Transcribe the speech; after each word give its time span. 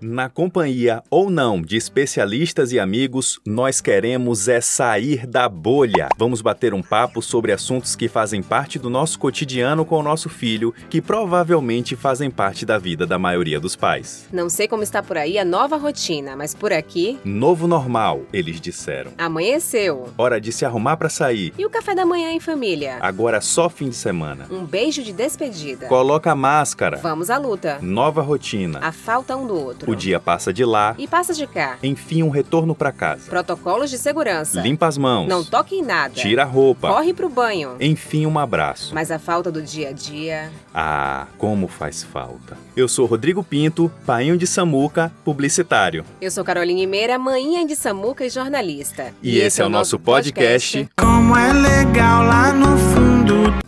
Na 0.00 0.30
companhia 0.30 1.02
ou 1.10 1.28
não 1.28 1.60
de 1.60 1.76
especialistas 1.76 2.72
e 2.72 2.80
amigos, 2.80 3.38
nós 3.46 3.82
queremos 3.82 4.48
é 4.48 4.58
sair 4.58 5.26
da 5.26 5.46
bolha. 5.46 6.08
Vamos 6.16 6.40
bater 6.40 6.72
um 6.72 6.82
papo 6.82 7.20
sobre 7.20 7.52
assuntos 7.52 7.94
que 7.94 8.08
fazem 8.08 8.42
parte 8.42 8.78
do 8.78 8.88
nosso 8.88 9.18
cotidiano 9.18 9.84
com 9.84 9.98
o 9.98 10.02
nosso 10.02 10.30
filho, 10.30 10.72
que 10.88 11.02
provavelmente 11.02 11.96
fazem 11.96 12.30
parte 12.30 12.64
da 12.64 12.78
vida 12.78 13.06
da 13.06 13.18
maioria 13.18 13.60
dos 13.60 13.76
pais. 13.76 14.26
Não 14.32 14.48
sei 14.48 14.66
como 14.66 14.82
está 14.82 15.02
por 15.02 15.18
aí 15.18 15.38
a 15.38 15.44
nova 15.44 15.76
rotina, 15.76 16.34
mas 16.34 16.54
por 16.54 16.72
aqui. 16.72 17.18
Novo 17.22 17.68
normal, 17.68 18.22
eles 18.32 18.58
disseram. 18.58 19.12
Amanheceu. 19.18 20.08
Hora 20.16 20.40
de 20.40 20.50
se 20.50 20.64
arrumar 20.64 20.96
para 20.96 21.10
sair. 21.10 21.52
E 21.58 21.66
o 21.66 21.70
café 21.70 21.94
da 21.94 22.06
manhã 22.06 22.32
em 22.32 22.40
família? 22.40 22.96
Agora 23.02 23.42
só 23.42 23.68
fim 23.68 23.90
de 23.90 23.96
semana. 23.96 24.46
Um 24.50 24.64
beijo 24.64 25.02
de 25.02 25.12
despedida. 25.12 25.88
Coloca 25.88 26.32
a 26.32 26.34
máscara. 26.34 26.96
Vamos 26.96 27.28
à 27.28 27.36
luta. 27.36 27.78
Nova 27.82 28.22
rotina. 28.22 28.78
A 28.80 28.92
falta 28.92 29.36
um 29.36 29.46
do 29.46 29.54
outro. 29.54 29.89
O 29.90 29.96
dia 29.96 30.20
passa 30.20 30.52
de 30.52 30.64
lá. 30.64 30.94
E 30.96 31.08
passa 31.08 31.34
de 31.34 31.46
cá. 31.46 31.76
Enfim, 31.82 32.22
um 32.22 32.28
retorno 32.30 32.74
para 32.74 32.92
casa. 32.92 33.28
Protocolos 33.28 33.90
de 33.90 33.98
segurança. 33.98 34.60
Limpa 34.60 34.86
as 34.86 34.96
mãos. 34.96 35.28
Não 35.28 35.44
toque 35.44 35.74
em 35.76 35.82
nada. 35.82 36.14
Tira 36.14 36.42
a 36.42 36.46
roupa. 36.46 36.88
Corre 36.88 37.12
pro 37.12 37.28
banho. 37.28 37.76
Enfim, 37.80 38.24
um 38.24 38.38
abraço. 38.38 38.94
Mas 38.94 39.10
a 39.10 39.18
falta 39.18 39.50
do 39.50 39.60
dia 39.60 39.88
a 39.88 39.92
dia. 39.92 40.50
Ah, 40.72 41.26
como 41.38 41.66
faz 41.66 42.04
falta. 42.04 42.56
Eu 42.76 42.86
sou 42.86 43.06
Rodrigo 43.06 43.42
Pinto, 43.42 43.90
painho 44.06 44.38
de 44.38 44.46
Samuca, 44.46 45.10
publicitário. 45.24 46.04
Eu 46.20 46.30
sou 46.30 46.44
Caroline 46.44 46.86
Meira, 46.86 47.18
manhinha 47.18 47.66
de 47.66 47.74
Samuca 47.74 48.24
e 48.24 48.30
jornalista. 48.30 49.12
E, 49.22 49.36
e 49.36 49.40
esse 49.40 49.60
é 49.60 49.66
o 49.66 49.68
nosso 49.68 49.98
podcast. 49.98 50.78
podcast. 50.84 50.94
Como 50.96 51.36
é 51.36 51.52
legal 51.52 52.22
lá 52.22 52.52
no 52.52 52.76
fundo. 52.76 53.09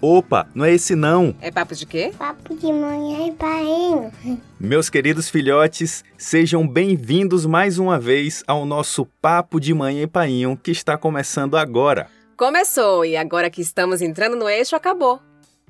Opa, 0.01 0.48
não 0.55 0.65
é 0.65 0.73
esse 0.73 0.97
não. 0.97 1.34
É 1.41 1.51
papo 1.51 1.75
de 1.75 1.87
quê? 1.87 2.12
Papo 2.19 2.55
de 2.57 2.73
manhã 2.73 3.29
e 3.29 3.33
painho. 3.33 4.12
Meus 4.59 4.91
queridos 4.91 5.29
filhotes, 5.29 6.05
sejam 6.19 6.66
bem-vindos 6.66 7.47
mais 7.47 7.79
uma 7.79 7.98
vez 7.98 8.43
ao 8.47 8.67
nosso 8.67 9.06
Papo 9.20 9.61
de 9.61 9.73
Manhã 9.73 10.03
e 10.03 10.06
Painho 10.06 10.59
que 10.61 10.73
está 10.73 10.98
começando 10.98 11.56
agora. 11.56 12.09
Começou 12.36 13.05
e 13.05 13.17
agora 13.17 13.48
que 13.48 13.61
estamos 13.61 14.03
entrando 14.03 14.34
no 14.34 14.48
eixo, 14.48 14.75
acabou. 14.75 15.20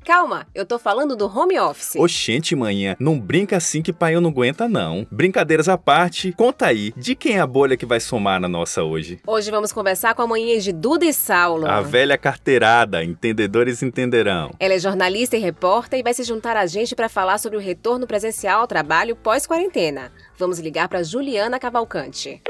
Calma, 0.05 0.47
eu 0.53 0.67
tô 0.67 0.79
falando 0.79 1.15
do 1.15 1.27
home 1.27 1.59
office. 1.61 1.95
Oxente, 1.97 2.57
manhã, 2.57 2.97
não 2.99 3.19
brinca 3.19 3.57
assim 3.57 3.81
que 3.81 3.93
pai 3.93 4.17
eu 4.17 4.21
não 4.21 4.31
aguenta, 4.31 4.69
não. 4.69 5.07
Brincadeiras 5.11 5.69
à 5.69 5.79
parte, 5.79 6.33
conta 6.33 6.67
aí, 6.67 6.93
de 6.97 7.15
quem 7.15 7.37
é 7.37 7.41
a 7.41 7.47
bolha 7.47 7.77
que 7.77 7.87
vai 7.87 8.01
somar 8.01 8.41
na 8.41 8.49
nossa 8.49 8.83
hoje? 8.83 9.21
Hoje 9.27 9.51
vamos 9.51 9.73
conversar 9.73 10.15
com 10.15 10.23
a 10.23 10.27
manhã 10.27 10.59
de 10.59 10.73
Duda 10.73 11.05
e 11.05 11.13
Saulo. 11.13 11.67
A 11.67 11.81
velha 11.81 12.19
carteirada, 12.19 13.05
entendedores 13.05 13.83
entenderão. 13.83 14.51
Ela 14.59 14.75
é 14.75 14.79
jornalista 14.79 15.37
e 15.37 15.41
repórter 15.41 16.01
e 16.01 16.03
vai 16.03 16.15
se 16.15 16.25
juntar 16.25 16.57
a 16.57 16.67
gente 16.67 16.97
para 16.97 17.09
falar 17.09 17.39
sobre 17.39 17.57
o 17.57 17.61
retorno 17.61 18.07
presencial 18.07 18.61
ao 18.61 18.67
trabalho 18.67 19.15
pós-quarentena. 19.15 20.13
Vamos 20.37 20.59
ligar 20.59 20.89
para 20.89 21.05
Juliana 21.05 21.61
Cavalcante. 21.61 22.43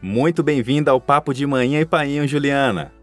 Muito 0.00 0.44
bem-vinda 0.44 0.92
ao 0.92 1.00
Papo 1.00 1.34
de 1.34 1.44
Manhã 1.44 1.80
e 1.80 1.84
Painho, 1.84 2.26
Juliana. 2.26 2.97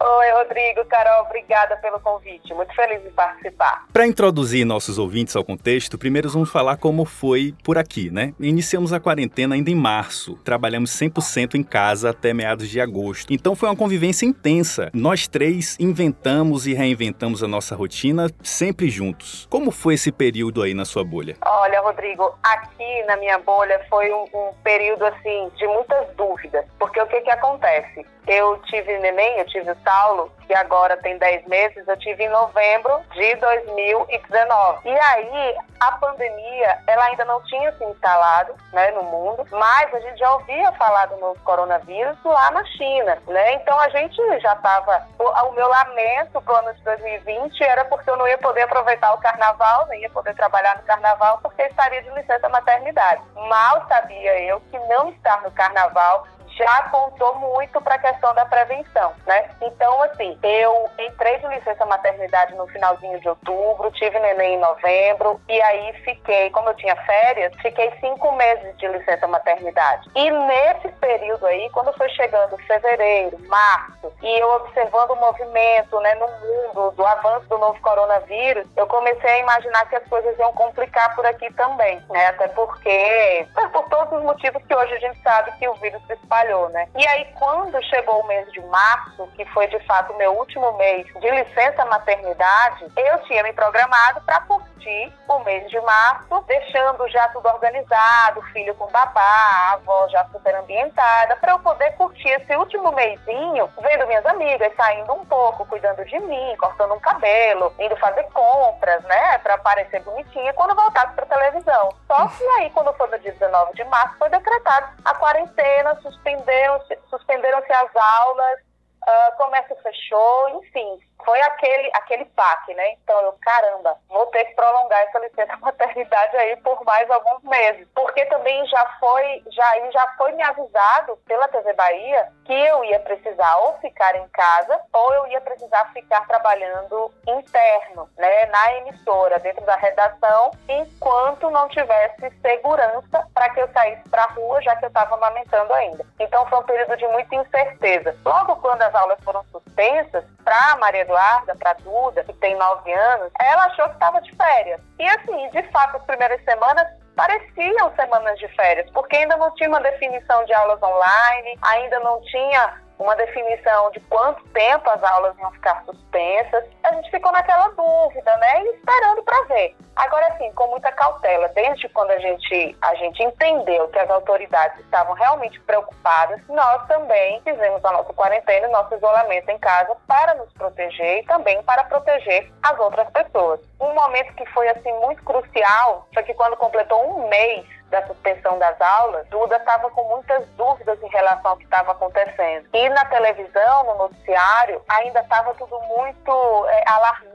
Oi, 0.00 0.30
Rodrigo, 0.32 0.84
Carol, 0.86 1.24
obrigada 1.24 1.76
pelo 1.76 2.00
convite. 2.00 2.52
Muito 2.52 2.74
feliz 2.74 3.04
em 3.06 3.10
participar. 3.10 3.86
Para 3.92 4.06
introduzir 4.06 4.66
nossos 4.66 4.98
ouvintes 4.98 5.36
ao 5.36 5.44
contexto, 5.44 5.96
primeiro 5.96 6.28
vamos 6.28 6.50
falar 6.50 6.76
como 6.76 7.04
foi 7.04 7.54
por 7.62 7.78
aqui, 7.78 8.10
né? 8.10 8.34
Iniciamos 8.40 8.92
a 8.92 8.98
quarentena 8.98 9.54
ainda 9.54 9.70
em 9.70 9.74
março. 9.74 10.36
Trabalhamos 10.44 10.90
100% 10.90 11.54
em 11.54 11.62
casa 11.62 12.10
até 12.10 12.34
meados 12.34 12.68
de 12.68 12.80
agosto. 12.80 13.32
Então 13.32 13.54
foi 13.54 13.68
uma 13.68 13.76
convivência 13.76 14.26
intensa. 14.26 14.90
Nós 14.92 15.28
três 15.28 15.76
inventamos 15.78 16.66
e 16.66 16.74
reinventamos 16.74 17.42
a 17.42 17.48
nossa 17.48 17.76
rotina 17.76 18.26
sempre 18.42 18.88
juntos. 18.88 19.46
Como 19.48 19.70
foi 19.70 19.94
esse 19.94 20.10
período 20.10 20.62
aí 20.62 20.74
na 20.74 20.84
sua 20.84 21.04
bolha? 21.04 21.36
Olha, 21.46 21.80
Rodrigo, 21.80 22.36
aqui 22.42 23.02
na 23.06 23.16
minha 23.16 23.38
bolha 23.38 23.80
foi 23.88 24.12
um, 24.12 24.24
um 24.34 24.52
período 24.62 25.04
assim 25.06 25.50
de 25.56 25.66
muitas 25.68 26.14
dúvidas. 26.16 26.64
Porque 26.78 27.00
o 27.00 27.06
que 27.06 27.20
que 27.20 27.30
acontece? 27.30 28.04
Eu 28.26 28.58
tive 28.62 28.98
neném, 28.98 29.38
eu 29.38 29.46
tive 29.46 29.70
o 29.70 29.76
Saulo, 29.84 30.32
que 30.46 30.54
agora 30.54 30.96
tem 30.98 31.18
10 31.18 31.46
meses, 31.46 31.86
eu 31.86 31.96
tive 31.98 32.24
em 32.24 32.28
novembro 32.28 33.00
de 33.12 33.34
2019. 33.36 34.88
E 34.88 34.98
aí, 34.98 35.56
a 35.80 35.92
pandemia, 35.92 36.78
ela 36.86 37.04
ainda 37.04 37.24
não 37.24 37.42
tinha 37.42 37.70
se 37.72 37.84
instalado, 37.84 38.54
né, 38.72 38.90
no 38.92 39.02
mundo, 39.02 39.46
mas 39.50 39.94
a 39.94 40.00
gente 40.00 40.18
já 40.18 40.32
ouvia 40.32 40.72
falar 40.72 41.06
do 41.06 41.16
novo 41.18 41.38
coronavírus 41.44 42.16
lá 42.24 42.50
na 42.50 42.64
China, 42.64 43.18
né? 43.26 43.54
Então 43.54 43.78
a 43.78 43.88
gente 43.90 44.16
já 44.40 44.54
estava, 44.54 45.06
o, 45.18 45.24
o, 45.24 45.52
meu 45.52 45.68
lamento 45.68 46.40
pro 46.40 46.56
ano 46.56 46.72
de 46.74 46.82
2020 46.82 47.62
era 47.62 47.84
porque 47.84 48.08
eu 48.08 48.16
não 48.16 48.26
ia 48.26 48.38
poder 48.38 48.62
aproveitar 48.62 49.12
o 49.12 49.18
carnaval, 49.18 49.86
nem 49.88 50.00
ia 50.00 50.10
poder 50.10 50.34
trabalhar 50.34 50.76
no 50.76 50.82
carnaval 50.84 51.38
porque 51.42 51.62
estaria 51.62 52.02
de 52.02 52.10
licença 52.10 52.48
maternidade. 52.48 53.22
Mal 53.34 53.86
sabia 53.88 54.40
eu 54.42 54.60
que 54.70 54.78
não 54.78 55.10
estar 55.10 55.42
no 55.42 55.50
carnaval 55.50 56.26
já 56.56 56.82
contou 56.90 57.34
muito 57.36 57.80
para 57.80 57.96
a 57.96 57.98
questão 57.98 58.34
da 58.34 58.44
prevenção, 58.46 59.12
né? 59.26 59.50
Então, 59.60 60.02
assim, 60.02 60.38
eu 60.42 60.90
entrei 60.98 61.38
de 61.38 61.48
licença 61.48 61.84
maternidade 61.86 62.54
no 62.54 62.66
finalzinho 62.68 63.20
de 63.20 63.28
outubro, 63.28 63.90
tive 63.92 64.18
neném 64.18 64.54
em 64.54 64.60
novembro, 64.60 65.40
e 65.48 65.60
aí 65.62 65.92
fiquei, 66.04 66.50
como 66.50 66.68
eu 66.68 66.74
tinha 66.74 66.96
férias, 66.96 67.52
fiquei 67.60 67.92
cinco 68.00 68.32
meses 68.32 68.76
de 68.78 68.86
licença 68.88 69.26
maternidade. 69.26 70.08
E 70.14 70.30
nesse 70.30 70.88
período 71.00 71.46
aí, 71.46 71.68
quando 71.70 71.92
foi 71.94 72.08
chegando 72.10 72.56
fevereiro, 72.58 73.38
março, 73.48 74.12
e 74.22 74.40
eu 74.40 74.48
observando 74.54 75.10
o 75.10 75.16
movimento, 75.16 76.00
né, 76.00 76.14
no 76.14 76.28
mundo, 76.28 76.92
do 76.92 77.06
avanço 77.06 77.48
do 77.48 77.58
novo 77.58 77.80
coronavírus, 77.80 78.66
eu 78.76 78.86
comecei 78.86 79.30
a 79.30 79.38
imaginar 79.38 79.88
que 79.88 79.96
as 79.96 80.04
coisas 80.08 80.38
iam 80.38 80.52
complicar 80.52 81.14
por 81.14 81.26
aqui 81.26 81.52
também, 81.54 82.02
né? 82.10 82.26
Até 82.28 82.48
porque, 82.48 83.46
por 83.72 83.88
todos 83.88 84.18
os 84.18 84.24
motivos 84.24 84.62
que 84.64 84.74
hoje 84.74 84.94
a 84.94 84.98
gente 84.98 85.20
sabe 85.22 85.52
que 85.52 85.68
o 85.68 85.74
vírus 85.74 86.02
se 86.06 86.14
espalha 86.14 86.43
trabalhou, 86.44 86.68
né? 86.68 86.86
E 86.94 87.06
aí, 87.06 87.26
quando 87.38 87.82
chegou 87.84 88.20
o 88.20 88.26
mês 88.26 88.50
de 88.52 88.60
março, 88.66 89.26
que 89.34 89.44
foi 89.46 89.66
de 89.68 89.78
fato 89.80 90.14
meu 90.14 90.32
último 90.32 90.72
mês 90.76 91.06
de 91.06 91.30
licença 91.30 91.84
maternidade, 91.86 92.86
eu 92.96 93.18
tinha 93.24 93.42
me 93.42 93.52
programado 93.52 94.20
para 94.22 94.40
curtir 94.40 95.12
o 95.26 95.38
mês 95.40 95.68
de 95.70 95.80
março, 95.80 96.44
deixando 96.46 97.08
já 97.08 97.28
tudo 97.28 97.48
organizado, 97.48 98.42
filho 98.52 98.74
com 98.74 98.86
babá, 98.88 99.20
a 99.20 99.72
avó 99.74 100.06
já 100.08 100.24
super 100.26 100.54
ambientada, 100.56 101.36
para 101.36 101.52
eu 101.52 101.58
poder 101.60 101.92
curtir 101.92 102.28
esse 102.28 102.54
último 102.56 102.92
mêsinho, 102.92 103.70
vendo 103.80 104.06
minhas 104.06 104.26
amigas, 104.26 104.72
saindo 104.76 105.12
um 105.12 105.24
pouco, 105.24 105.64
cuidando 105.66 106.04
de 106.04 106.18
mim, 106.20 106.56
cortando 106.58 106.94
um 106.94 107.00
cabelo, 107.00 107.72
indo 107.78 107.96
fazer 107.96 108.24
compras, 108.24 109.02
né, 109.04 109.38
para 109.38 109.56
parecer 109.58 110.00
bonitinha, 110.00 110.52
quando 110.52 110.74
voltasse 110.74 111.14
para 111.14 111.26
televisão. 111.26 111.88
Só 112.06 112.28
que 112.28 112.44
aí, 112.58 112.70
quando 112.70 112.92
foi 112.94 113.08
no 113.08 113.18
dia 113.20 113.32
19 113.32 113.74
de 113.74 113.84
março, 113.84 114.18
foi 114.18 114.28
decretado 114.28 114.88
a 115.04 115.14
quarentena, 115.14 115.98
suspenderam-se 116.34 116.98
suspenderam 117.08 117.58
as 117.58 117.96
aulas, 117.96 118.60
uh, 119.04 119.36
comércio 119.36 119.76
fechou, 119.76 120.48
enfim, 120.60 120.98
foi 121.24 121.40
aquele, 121.42 121.90
aquele 121.94 122.24
paque, 122.26 122.74
né? 122.74 122.92
Então 122.92 123.20
eu, 123.22 123.32
caramba, 123.40 123.96
vou 124.08 124.26
ter 124.26 124.44
que 124.44 124.54
prolongar 124.54 125.00
essa 125.02 125.18
licença 125.20 125.56
maternidade 125.60 126.36
aí 126.36 126.56
por 126.56 126.82
mais 126.84 127.10
alguns 127.10 127.42
meses. 127.44 127.86
Porque 127.94 128.24
também 128.26 128.66
já 128.66 128.86
foi, 128.98 129.42
já, 129.50 129.90
já 129.90 130.06
foi 130.16 130.32
me 130.32 130.42
avisado 130.42 131.16
pela 131.26 131.48
TV 131.48 131.72
Bahia 131.74 132.32
que 132.44 132.52
eu 132.52 132.84
ia 132.84 133.00
precisar 133.00 133.56
ou 133.58 133.78
ficar 133.78 134.14
em 134.16 134.28
casa 134.28 134.80
ou 134.92 135.14
eu 135.14 135.26
ia 135.28 135.40
precisar 135.40 135.90
ficar 135.92 136.26
trabalhando 136.26 137.10
interno, 137.26 138.08
né, 138.16 138.46
na 138.46 138.74
emissora, 138.78 139.38
dentro 139.38 139.64
da 139.64 139.76
redação, 139.76 140.50
enquanto 140.68 141.50
não 141.50 141.68
tivesse 141.68 142.30
segurança 142.40 143.26
para 143.34 143.50
que 143.50 143.60
eu 143.60 143.68
saísse 143.72 144.08
para 144.08 144.24
a 144.24 144.32
rua, 144.32 144.62
já 144.62 144.76
que 144.76 144.84
eu 144.84 144.88
estava 144.88 145.14
amamentando 145.14 145.72
ainda. 145.72 146.04
Então 146.20 146.46
foi 146.46 146.58
um 146.58 146.64
período 146.64 146.96
de 146.96 147.06
muita 147.08 147.34
incerteza. 147.34 148.16
Logo 148.24 148.56
quando 148.56 148.82
as 148.82 148.94
aulas 148.94 149.18
foram 149.24 149.44
suspensas, 149.50 150.24
para 150.44 150.76
Maria 150.76 151.00
Eduarda, 151.00 151.56
para 151.56 151.72
Duda, 151.74 152.22
que 152.24 152.32
tem 152.34 152.54
nove 152.56 152.92
anos, 152.92 153.32
ela 153.40 153.64
achou 153.64 153.86
que 153.86 153.94
estava 153.94 154.20
de 154.20 154.34
férias. 154.36 154.80
E 154.98 155.08
assim, 155.08 155.48
de 155.50 155.62
fato, 155.70 155.96
as 155.96 156.04
primeiras 156.04 156.42
semanas 156.44 156.86
pareciam 157.14 157.94
semanas 157.94 158.38
de 158.38 158.48
férias, 158.48 158.88
porque 158.90 159.16
ainda 159.16 159.36
não 159.36 159.54
tinha 159.54 159.68
uma 159.68 159.80
definição 159.80 160.44
de 160.44 160.52
aulas 160.52 160.82
online, 160.82 161.58
ainda 161.62 162.00
não 162.00 162.20
tinha 162.22 162.83
uma 163.04 163.14
definição 163.16 163.90
de 163.90 164.00
quanto 164.00 164.42
tempo 164.48 164.88
as 164.88 165.02
aulas 165.02 165.38
iam 165.38 165.52
ficar 165.52 165.82
suspensas. 165.84 166.64
A 166.82 166.92
gente 166.94 167.10
ficou 167.10 167.30
naquela 167.32 167.68
dúvida, 167.68 168.36
né? 168.38 168.64
E 168.64 168.68
esperando 168.70 169.22
para 169.22 169.44
ver. 169.44 169.76
Agora, 169.96 170.26
assim, 170.28 170.50
com 170.54 170.66
muita 170.68 170.90
cautela, 170.90 171.48
desde 171.48 171.88
quando 171.90 172.10
a 172.10 172.18
gente, 172.18 172.76
a 172.82 172.94
gente 172.96 173.22
entendeu 173.22 173.86
que 173.88 173.98
as 173.98 174.10
autoridades 174.10 174.80
estavam 174.80 175.14
realmente 175.14 175.60
preocupadas, 175.60 176.40
nós 176.48 176.84
também 176.88 177.40
fizemos 177.42 177.84
a 177.84 177.92
nossa 177.92 178.12
quarentena, 178.12 178.66
nosso 178.68 178.94
isolamento 178.94 179.48
em 179.50 179.58
casa 179.58 179.94
para 180.08 180.34
nos 180.34 180.52
proteger 180.54 181.18
e 181.18 181.26
também 181.26 181.62
para 181.62 181.84
proteger 181.84 182.50
as 182.62 182.78
outras 182.80 183.08
pessoas. 183.10 183.60
Um 183.80 183.94
momento 183.94 184.34
que 184.34 184.46
foi, 184.46 184.68
assim, 184.68 184.92
muito 184.94 185.22
crucial 185.22 186.08
foi 186.12 186.22
que 186.24 186.34
quando 186.34 186.56
completou 186.56 187.16
um 187.16 187.28
mês 187.28 187.64
da 187.94 188.06
suspensão 188.08 188.58
das 188.58 188.80
aulas, 188.80 189.24
Duda 189.28 189.56
estava 189.56 189.88
com 189.90 190.02
muitas 190.08 190.44
dúvidas 190.56 191.00
em 191.00 191.08
relação 191.08 191.52
ao 191.52 191.56
que 191.56 191.64
estava 191.64 191.92
acontecendo. 191.92 192.66
E 192.72 192.88
na 192.88 193.04
televisão, 193.04 193.84
no 193.84 193.94
noticiário, 193.98 194.82
ainda 194.88 195.20
estava 195.20 195.54
tudo 195.54 195.80
muito 195.82 196.66
é, 196.68 196.84
alarmista 196.88 197.34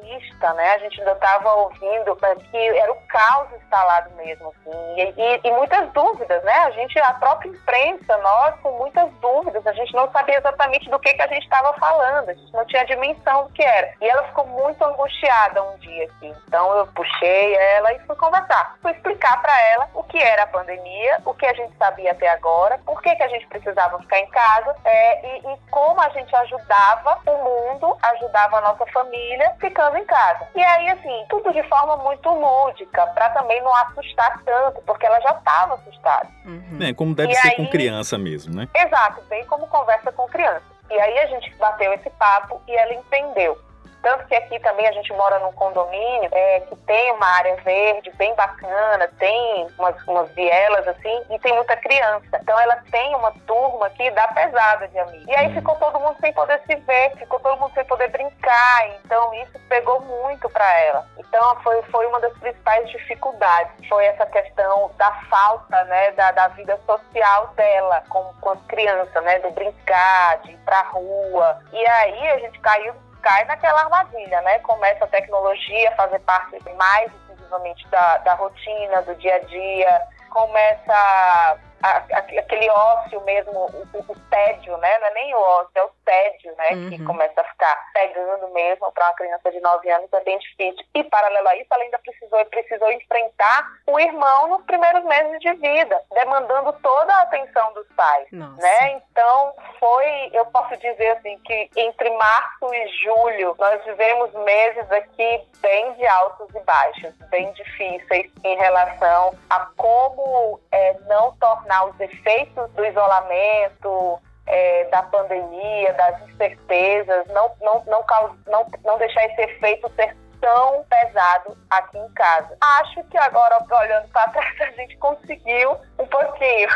né? 0.56 0.74
A 0.74 0.78
gente 0.80 1.00
ainda 1.00 1.12
estava 1.12 1.54
ouvindo 1.54 2.18
que 2.52 2.58
era 2.58 2.92
o 2.92 2.96
caos 3.08 3.48
instalado 3.54 4.10
mesmo, 4.16 4.50
assim, 4.50 4.96
e, 4.98 5.14
e, 5.18 5.42
e, 5.44 5.52
muitas 5.52 5.92
dúvidas, 5.92 6.44
né? 6.44 6.54
A 6.54 6.72
gente, 6.72 6.98
a 7.00 7.14
própria 7.14 7.50
imprensa, 7.50 8.18
nós 8.18 8.56
com 8.62 8.72
muitas 8.72 9.12
dúvidas, 9.22 9.66
a 9.68 9.74
gente 9.74 9.94
não 9.94 10.10
sabia 10.12 10.38
exatamente 10.38 10.90
do 10.90 11.00
que, 11.00 11.14
que 11.14 11.22
a 11.22 11.28
gente 11.28 11.44
estava 11.44 11.74
falando, 11.74 12.30
a 12.30 12.34
gente 12.34 12.54
não 12.54 12.66
tinha 12.66 12.86
dimensão 12.86 13.44
do 13.44 13.54
que 13.54 13.64
era. 13.64 13.94
E 14.02 14.10
ela 14.10 14.24
ficou 14.24 14.48
muito 14.48 14.84
angustiada 14.84 15.64
um 15.64 15.78
dia, 15.78 16.06
assim. 16.06 16.34
Então 16.48 16.74
eu 16.78 16.88
puxei 16.88 17.56
ela 17.56 17.94
e 17.94 18.00
fui 18.00 18.16
conversar, 18.16 18.76
fui 18.82 18.92
explicar 18.92 19.42
para 19.42 19.62
ela 19.74 19.90
o 19.94 20.04
que 20.04 20.18
era 20.18 20.48
pandemia, 20.50 21.22
o 21.25 21.34
que 21.34 21.46
a 21.46 21.54
gente 21.54 21.75
sabia 21.78 22.12
até 22.12 22.28
agora, 22.30 22.78
por 22.86 23.01
que, 23.01 23.16
que 23.16 23.24
a 23.24 23.28
gente 23.28 23.48
precisava 23.48 24.00
ficar 24.00 24.19
em 24.19 24.28
casa 24.28 24.75
é, 24.84 25.38
e, 25.38 25.54
e 25.54 25.57
como 25.72 26.00
a 26.01 26.10
gente 26.10 26.36
ajudava 26.36 27.19
o 27.25 27.38
mundo, 27.44 27.98
ajudava 28.01 28.57
a 28.57 28.62
nossa 28.62 28.86
família 28.88 29.54
ficando 29.60 29.98
em 29.98 30.06
casa. 30.06 30.48
E 30.56 30.63
aí, 30.63 30.90
assim, 30.90 31.25
tudo 31.30 31.51
de 31.54 31.63
forma 31.63 31.98
muito 31.98 32.30
lúdica, 32.30 33.07
para 33.07 33.30
também 33.30 33.62
não 33.62 33.74
assustar 33.75 34.42
tanto, 34.44 34.81
porque 34.81 35.06
ela 35.06 35.19
já 35.22 35.31
estava 35.31 35.75
assustada. 35.75 36.28
Uhum. 36.46 36.80
É, 36.81 36.94
como 36.94 37.16
deve 37.16 37.31
e 37.31 37.36
ser 37.36 37.50
aí... 37.50 37.56
com 37.56 37.68
criança 37.68 38.18
mesmo, 38.18 38.56
né? 38.56 38.68
Exato, 38.75 39.22
bem 39.24 39.46
como 39.46 39.68
conversa 39.68 40.12
com 40.12 40.28
criança. 40.28 40.63
E 40.90 41.00
aí 41.00 41.19
a 41.19 41.28
gente 41.28 41.54
bateu 41.56 41.94
esse 41.94 42.10
papo 42.12 42.62
e 42.68 42.75
ela 42.75 42.94
entendeu. 42.94 43.57
Tanto 44.01 44.25
que 44.28 44.36
aqui 44.36 44.60
também 44.60 44.88
a 44.88 44.92
gente 44.92 45.12
mora 45.13 45.40
num 45.40 45.51
condomínio 45.54 46.30
é, 46.31 46.62
que 46.62 46.75
tem 46.78 47.12
uma 47.13 47.25
área 47.25 47.56
verde 47.57 48.12
bem 48.16 48.34
bacana, 48.36 49.10
tem 49.19 49.68
umas, 49.78 49.96
umas 50.07 50.31
vielas 50.31 50.88
assim, 50.88 51.22
e 51.30 51.40
tem 51.40 51.54
muita 51.54 51.75
criança. 51.78 52.40
Então 52.42 52.60
ela 52.60 52.78
tem 52.92 53.16
uma 53.16 53.31
turma 53.46 53.90
que 53.92 54.10
dá 54.12 54.28
pesada 54.30 54.88
de 54.88 54.98
amigos. 55.00 55.28
E 55.28 55.36
aí 55.36 55.48
uhum. 55.48 55.54
ficou 55.56 55.75
todo 55.75 56.00
mundo 56.00 56.16
sem 56.22 56.31
poder 56.34 56.62
se 56.66 56.75
ver, 56.75 57.12
ficou 57.18 57.40
todo 57.40 57.60
mundo 57.60 57.74
sem 57.74 57.84
poder 57.86 58.10
brincar. 58.10 58.88
Então 59.04 59.34
isso 59.36 59.60
pegou 59.68 60.00
muito 60.01 60.50
para 60.50 60.80
ela. 60.80 61.06
Então 61.18 61.56
foi, 61.62 61.81
foi 61.84 62.06
uma 62.07 62.19
das 62.19 62.34
principais 62.38 62.90
dificuldades. 62.90 63.88
Foi 63.88 64.06
essa 64.06 64.25
questão 64.25 64.92
da 64.98 65.12
falta, 65.30 65.84
né, 65.86 66.12
da, 66.12 66.31
da 66.31 66.48
vida 66.50 66.80
social 66.86 67.48
dela 67.56 68.04
com, 68.10 68.24
com 68.40 68.51
as 68.51 68.62
crianças, 68.68 69.24
né, 69.24 69.40
do 69.40 69.51
brincar, 69.51 70.38
de 70.40 70.51
ir 70.51 70.57
pra 70.60 70.81
rua. 70.84 71.60
E 71.72 71.86
aí 71.86 72.30
a 72.30 72.40
gente 72.40 72.60
caiu 72.60 72.94
cai 73.21 73.45
naquela 73.45 73.81
armadilha, 73.81 74.42
né? 74.42 74.60
Começa 74.60 75.06
a 75.06 75.07
tecnologia 75.07 75.89
a 75.89 75.95
fazer 75.95 76.19
parte 76.19 76.57
mais 76.75 77.12
exclusivamente 77.13 77.88
da, 77.88 78.18
da 78.19 78.33
rotina, 78.33 79.01
do 79.04 79.16
dia 79.16 79.36
a 79.36 79.39
dia, 79.39 80.01
começa 80.30 81.60
a, 81.83 81.98
aquele 82.13 82.69
ócio 82.69 83.21
mesmo, 83.21 83.51
o, 83.51 83.88
o, 83.94 84.19
tédio, 84.30 84.77
né? 84.77 85.00
Não 85.00 85.07
é 85.07 85.13
nem 85.13 85.36
o 85.36 85.39
ócio, 85.39 85.71
é 85.75 85.83
o 85.83 85.92
tédio, 86.10 86.56
né? 86.58 86.70
Uhum. 86.72 86.90
Que 86.90 87.04
começa 87.04 87.42
a 87.42 87.44
ficar 87.44 87.78
pegando 87.94 88.48
mesmo 88.50 88.92
para 88.92 89.08
uma 89.08 89.14
criança 89.14 89.52
de 89.52 89.60
9 89.60 89.90
anos, 89.90 90.12
é 90.12 90.24
bem 90.24 90.38
difícil. 90.40 90.84
E 90.96 91.04
paralelo 91.04 91.48
a 91.48 91.56
isso, 91.56 91.68
ela 91.72 91.84
ainda 91.84 92.00
precisou, 92.00 92.46
precisou 92.46 92.92
enfrentar 92.92 93.68
o 93.88 94.00
irmão 94.00 94.48
nos 94.48 94.64
primeiros 94.64 95.04
meses 95.06 95.40
de 95.40 95.54
vida, 95.54 96.02
demandando 96.12 96.74
toda 96.82 97.14
a 97.14 97.22
atenção 97.22 97.74
dos 97.74 97.88
pais, 97.96 98.28
Nossa. 98.32 98.62
né? 98.62 99.02
Então, 99.12 99.54
foi, 99.80 100.30
eu 100.34 100.46
posso 100.48 100.76
dizer 100.78 101.10
assim, 101.18 101.38
que 101.40 101.70
entre 101.76 102.10
março 102.18 102.74
e 102.74 102.88
julho, 103.04 103.56
nós 103.60 103.84
vivemos 103.86 104.34
meses 104.46 104.92
aqui 104.92 105.42
bem 105.62 105.94
de 105.94 106.08
altos 106.08 106.50
e 106.56 106.60
baixos, 106.62 107.14
bem 107.30 107.52
difíceis 107.54 108.32
em 108.44 108.56
relação 108.58 109.38
a 109.50 109.60
como 109.78 110.60
é, 110.72 110.98
não 111.08 111.36
tornar 111.38 111.60
tornar 111.70 111.86
os 111.86 112.00
efeitos 112.00 112.72
do 112.72 112.86
isolamento, 112.86 114.20
é, 114.50 114.86
da 114.86 115.04
pandemia, 115.04 115.94
das 115.94 116.22
incertezas, 116.30 117.28
não, 117.28 117.51
não, 117.62 117.84
não, 117.86 118.06
não, 118.48 118.72
não 118.84 118.98
deixar 118.98 119.25
esse 119.25 119.42
efeito 119.42 119.90
ser 119.96 120.16
tão 120.42 120.84
pesado 120.90 121.57
aqui 121.69 121.98
em 121.98 122.10
casa. 122.10 122.57
Acho 122.60 123.04
que 123.06 123.18
agora, 123.18 123.63
olhando 123.72 124.10
para 124.10 124.30
trás, 124.31 124.62
a 124.62 124.72
gente 124.72 124.98
conseguiu 124.98 125.78
um 126.00 126.06
pouquinho. 126.07 126.69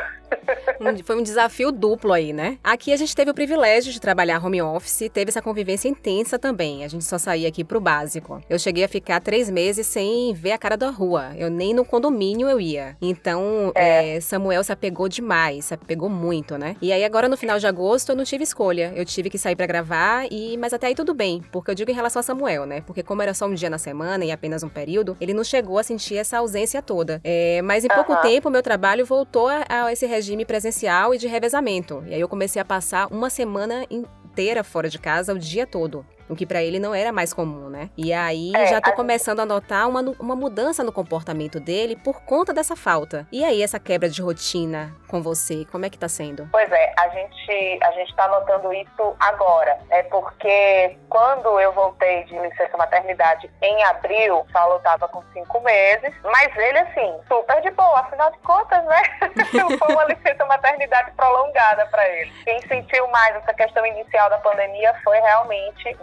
Foi 1.05 1.15
um 1.15 1.21
desafio 1.21 1.71
duplo 1.71 2.11
aí, 2.11 2.33
né? 2.33 2.57
Aqui 2.63 2.91
a 2.91 2.97
gente 2.97 3.15
teve 3.15 3.31
o 3.31 3.33
privilégio 3.33 3.91
de 3.91 3.99
trabalhar 3.99 4.43
home 4.43 4.61
office, 4.61 5.09
teve 5.13 5.29
essa 5.29 5.41
convivência 5.41 5.87
intensa 5.87 6.39
também. 6.39 6.83
A 6.83 6.87
gente 6.87 7.03
só 7.03 7.17
saía 7.17 7.47
aqui 7.47 7.63
pro 7.63 7.79
básico. 7.79 8.41
Eu 8.49 8.57
cheguei 8.57 8.83
a 8.83 8.87
ficar 8.87 9.21
três 9.21 9.49
meses 9.49 9.85
sem 9.87 10.33
ver 10.33 10.51
a 10.51 10.57
cara 10.57 10.75
da 10.75 10.89
rua. 10.89 11.33
Eu 11.37 11.49
nem 11.49 11.73
no 11.73 11.85
condomínio 11.85 12.49
eu 12.49 12.59
ia. 12.59 12.97
Então, 13.01 13.71
é. 13.75 14.15
É, 14.15 14.21
Samuel 14.21 14.63
se 14.63 14.71
apegou 14.71 15.07
demais, 15.07 15.65
se 15.65 15.73
apegou 15.73 16.09
muito, 16.09 16.57
né? 16.57 16.75
E 16.81 16.91
aí 16.91 17.03
agora 17.03 17.29
no 17.29 17.37
final 17.37 17.59
de 17.59 17.67
agosto 17.67 18.09
eu 18.09 18.15
não 18.15 18.23
tive 18.23 18.43
escolha. 18.43 18.91
Eu 18.95 19.05
tive 19.05 19.29
que 19.29 19.37
sair 19.37 19.55
para 19.55 19.65
gravar 19.65 20.25
e 20.31 20.57
mas 20.57 20.73
até 20.73 20.87
aí 20.87 20.95
tudo 20.95 21.13
bem, 21.13 21.43
porque 21.51 21.71
eu 21.71 21.75
digo 21.75 21.91
em 21.91 21.93
relação 21.93 22.19
a 22.19 22.23
Samuel, 22.23 22.65
né? 22.65 22.81
Porque 22.81 23.03
como 23.03 23.21
era 23.21 23.33
só 23.33 23.45
um 23.45 23.53
dia 23.53 23.69
na 23.69 23.77
semana 23.77 24.25
e 24.25 24.31
apenas 24.31 24.63
um 24.63 24.69
período, 24.69 25.15
ele 25.21 25.33
não 25.33 25.43
chegou 25.43 25.77
a 25.77 25.83
sentir 25.83 26.17
essa 26.17 26.37
ausência 26.37 26.81
toda. 26.81 27.21
É, 27.23 27.61
mas 27.61 27.85
em 27.85 27.87
pouco 27.87 28.15
tempo 28.17 28.49
meu 28.49 28.63
trabalho 28.63 29.05
voltou 29.13 29.47
a, 29.47 29.63
a 29.69 29.93
esse 29.93 30.07
regime 30.07 30.43
presencial 30.43 31.13
e 31.13 31.19
de 31.19 31.27
revezamento. 31.27 32.03
E 32.07 32.15
aí 32.15 32.19
eu 32.19 32.27
comecei 32.27 32.59
a 32.59 32.65
passar 32.65 33.07
uma 33.11 33.29
semana 33.29 33.85
inteira 33.91 34.63
fora 34.63 34.89
de 34.89 34.97
casa 34.97 35.35
o 35.35 35.37
dia 35.37 35.67
todo 35.67 36.03
o 36.29 36.35
que 36.35 36.45
para 36.45 36.61
ele 36.61 36.79
não 36.79 36.93
era 36.93 37.11
mais 37.11 37.33
comum, 37.33 37.69
né? 37.69 37.89
E 37.97 38.13
aí 38.13 38.51
é, 38.55 38.67
já 38.67 38.81
tô 38.81 38.91
a 38.91 38.93
começando 38.93 39.39
a 39.39 39.45
notar 39.45 39.87
uma, 39.87 40.01
uma 40.19 40.35
mudança 40.35 40.83
no 40.83 40.91
comportamento 40.91 41.59
dele 41.59 41.95
por 41.95 42.21
conta 42.21 42.53
dessa 42.53 42.75
falta. 42.75 43.27
E 43.31 43.43
aí 43.43 43.61
essa 43.61 43.79
quebra 43.79 44.09
de 44.09 44.21
rotina 44.21 44.95
com 45.07 45.21
você, 45.21 45.65
como 45.71 45.85
é 45.85 45.89
que 45.89 45.97
tá 45.97 46.07
sendo? 46.07 46.47
Pois 46.51 46.71
é, 46.71 46.93
a 46.97 47.09
gente 47.09 47.79
a 47.83 47.91
gente 47.91 48.15
tá 48.15 48.27
notando 48.27 48.73
isso 48.73 49.15
agora, 49.19 49.77
é 49.89 50.03
porque 50.03 50.97
quando 51.09 51.59
eu 51.59 51.71
voltei 51.73 52.23
de 52.23 52.37
licença 52.39 52.75
maternidade 52.77 53.49
em 53.61 53.83
abril, 53.83 54.39
o 54.39 54.51
Saulo 54.51 54.79
tava 54.79 55.07
com 55.07 55.21
cinco 55.33 55.59
meses, 55.61 56.13
mas 56.23 56.55
ele 56.57 56.79
assim 56.79 57.13
super 57.27 57.61
de 57.61 57.71
boa, 57.71 57.99
afinal 57.99 58.31
de 58.31 58.37
contas, 58.39 58.83
né? 58.85 59.01
Foi 59.77 59.93
uma 59.93 60.05
licença 60.05 60.45
maternidade 60.45 61.11
prolongada 61.11 61.85
para 61.87 62.07
ele. 62.09 62.31
Quem 62.43 62.61
sentiu 62.67 63.07
mais 63.09 63.35
essa 63.35 63.53
questão 63.53 63.85
inicial 63.85 64.29
da 64.29 64.37
pandemia 64.39 64.93
foi 65.03 65.19
realmente 65.19 65.95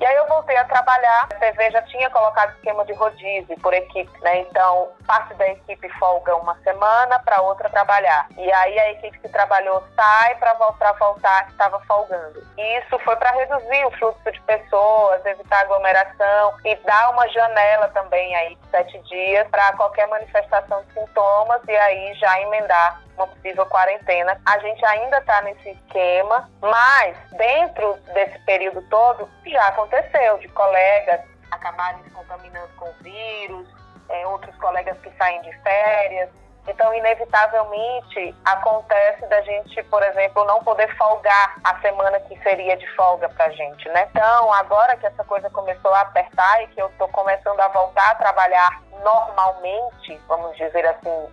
E 0.00 0.06
aí 0.06 0.16
eu 0.16 0.26
voltei 0.26 0.56
a 0.56 0.64
trabalhar. 0.64 1.28
A 1.30 1.34
TV 1.36 1.70
já 1.70 1.82
tinha 1.82 2.10
colocado 2.10 2.50
esquema 2.54 2.84
de 2.84 2.92
rodízio 2.94 3.58
por 3.60 3.72
equipe, 3.72 4.10
né? 4.20 4.40
Então, 4.40 4.88
parte 5.06 5.34
da 5.34 5.48
equipe 5.48 5.88
folga 5.98 6.34
uma 6.36 6.56
semana 6.62 7.18
para 7.20 7.40
outra 7.42 7.68
trabalhar. 7.70 8.26
E 8.36 8.52
aí 8.52 8.78
a 8.78 8.90
equipe 8.92 9.18
que 9.18 9.28
trabalhou 9.28 9.82
sai 9.96 10.34
para 10.36 10.54
voltar 10.54 10.92
voltar 10.94 11.46
que 11.46 11.52
estava 11.52 11.78
folgando. 11.80 12.42
E 12.56 12.78
isso 12.78 12.98
foi 13.00 13.16
para 13.16 13.30
reduzir 13.32 13.84
o 13.86 13.90
fluxo 13.92 14.32
de 14.32 14.40
pessoas, 14.42 15.24
evitar 15.24 15.60
aglomeração 15.60 16.54
e 16.64 16.74
dar 16.76 17.10
uma 17.10 17.28
janela 17.28 17.88
também 17.88 18.34
aí 18.36 18.54
de 18.56 18.70
sete 18.70 18.98
dias 19.02 19.46
para 19.48 19.72
qualquer 19.74 20.08
manifestação 20.08 20.82
de 20.84 20.94
sintomas 20.94 21.60
e 21.66 21.76
aí 21.76 22.14
já 22.14 22.40
emendar 22.40 23.00
uma 23.16 23.26
possível 23.26 23.64
quarentena. 23.66 24.40
A 24.44 24.58
gente 24.58 24.84
ainda 24.84 25.18
está 25.18 25.40
nesse 25.42 25.70
esquema, 25.70 26.50
mas 26.60 27.16
dentro 27.32 27.94
desse 28.12 28.38
período 28.40 28.82
todo 28.82 29.28
já 29.50 29.68
aconteceu 29.68 30.38
de 30.38 30.48
colegas 30.48 31.20
acabarem 31.54 32.02
se 32.04 32.10
contaminando 32.10 32.68
com 32.76 32.88
o 32.88 32.94
vírus, 33.00 33.68
é, 34.08 34.26
outros 34.26 34.54
colegas 34.56 34.98
que 34.98 35.10
saem 35.16 35.40
de 35.42 35.52
férias. 35.58 36.30
Então, 36.66 36.94
inevitavelmente, 36.94 38.34
acontece 38.42 39.26
da 39.26 39.42
gente, 39.42 39.82
por 39.84 40.02
exemplo, 40.02 40.46
não 40.46 40.64
poder 40.64 40.88
folgar 40.96 41.56
a 41.62 41.78
semana 41.80 42.18
que 42.20 42.38
seria 42.42 42.74
de 42.76 42.86
folga 42.94 43.28
pra 43.28 43.50
gente, 43.50 43.86
né? 43.90 44.08
Então, 44.10 44.52
agora 44.54 44.96
que 44.96 45.06
essa 45.06 45.22
coisa 45.24 45.50
começou 45.50 45.92
a 45.92 46.00
apertar 46.00 46.62
e 46.62 46.68
que 46.68 46.80
eu 46.80 46.90
tô 46.98 47.06
começando 47.08 47.60
a 47.60 47.68
voltar 47.68 48.12
a 48.12 48.14
trabalhar 48.14 48.82
normalmente, 49.02 50.20
vamos 50.28 50.56
dizer 50.56 50.86
assim, 50.86 51.28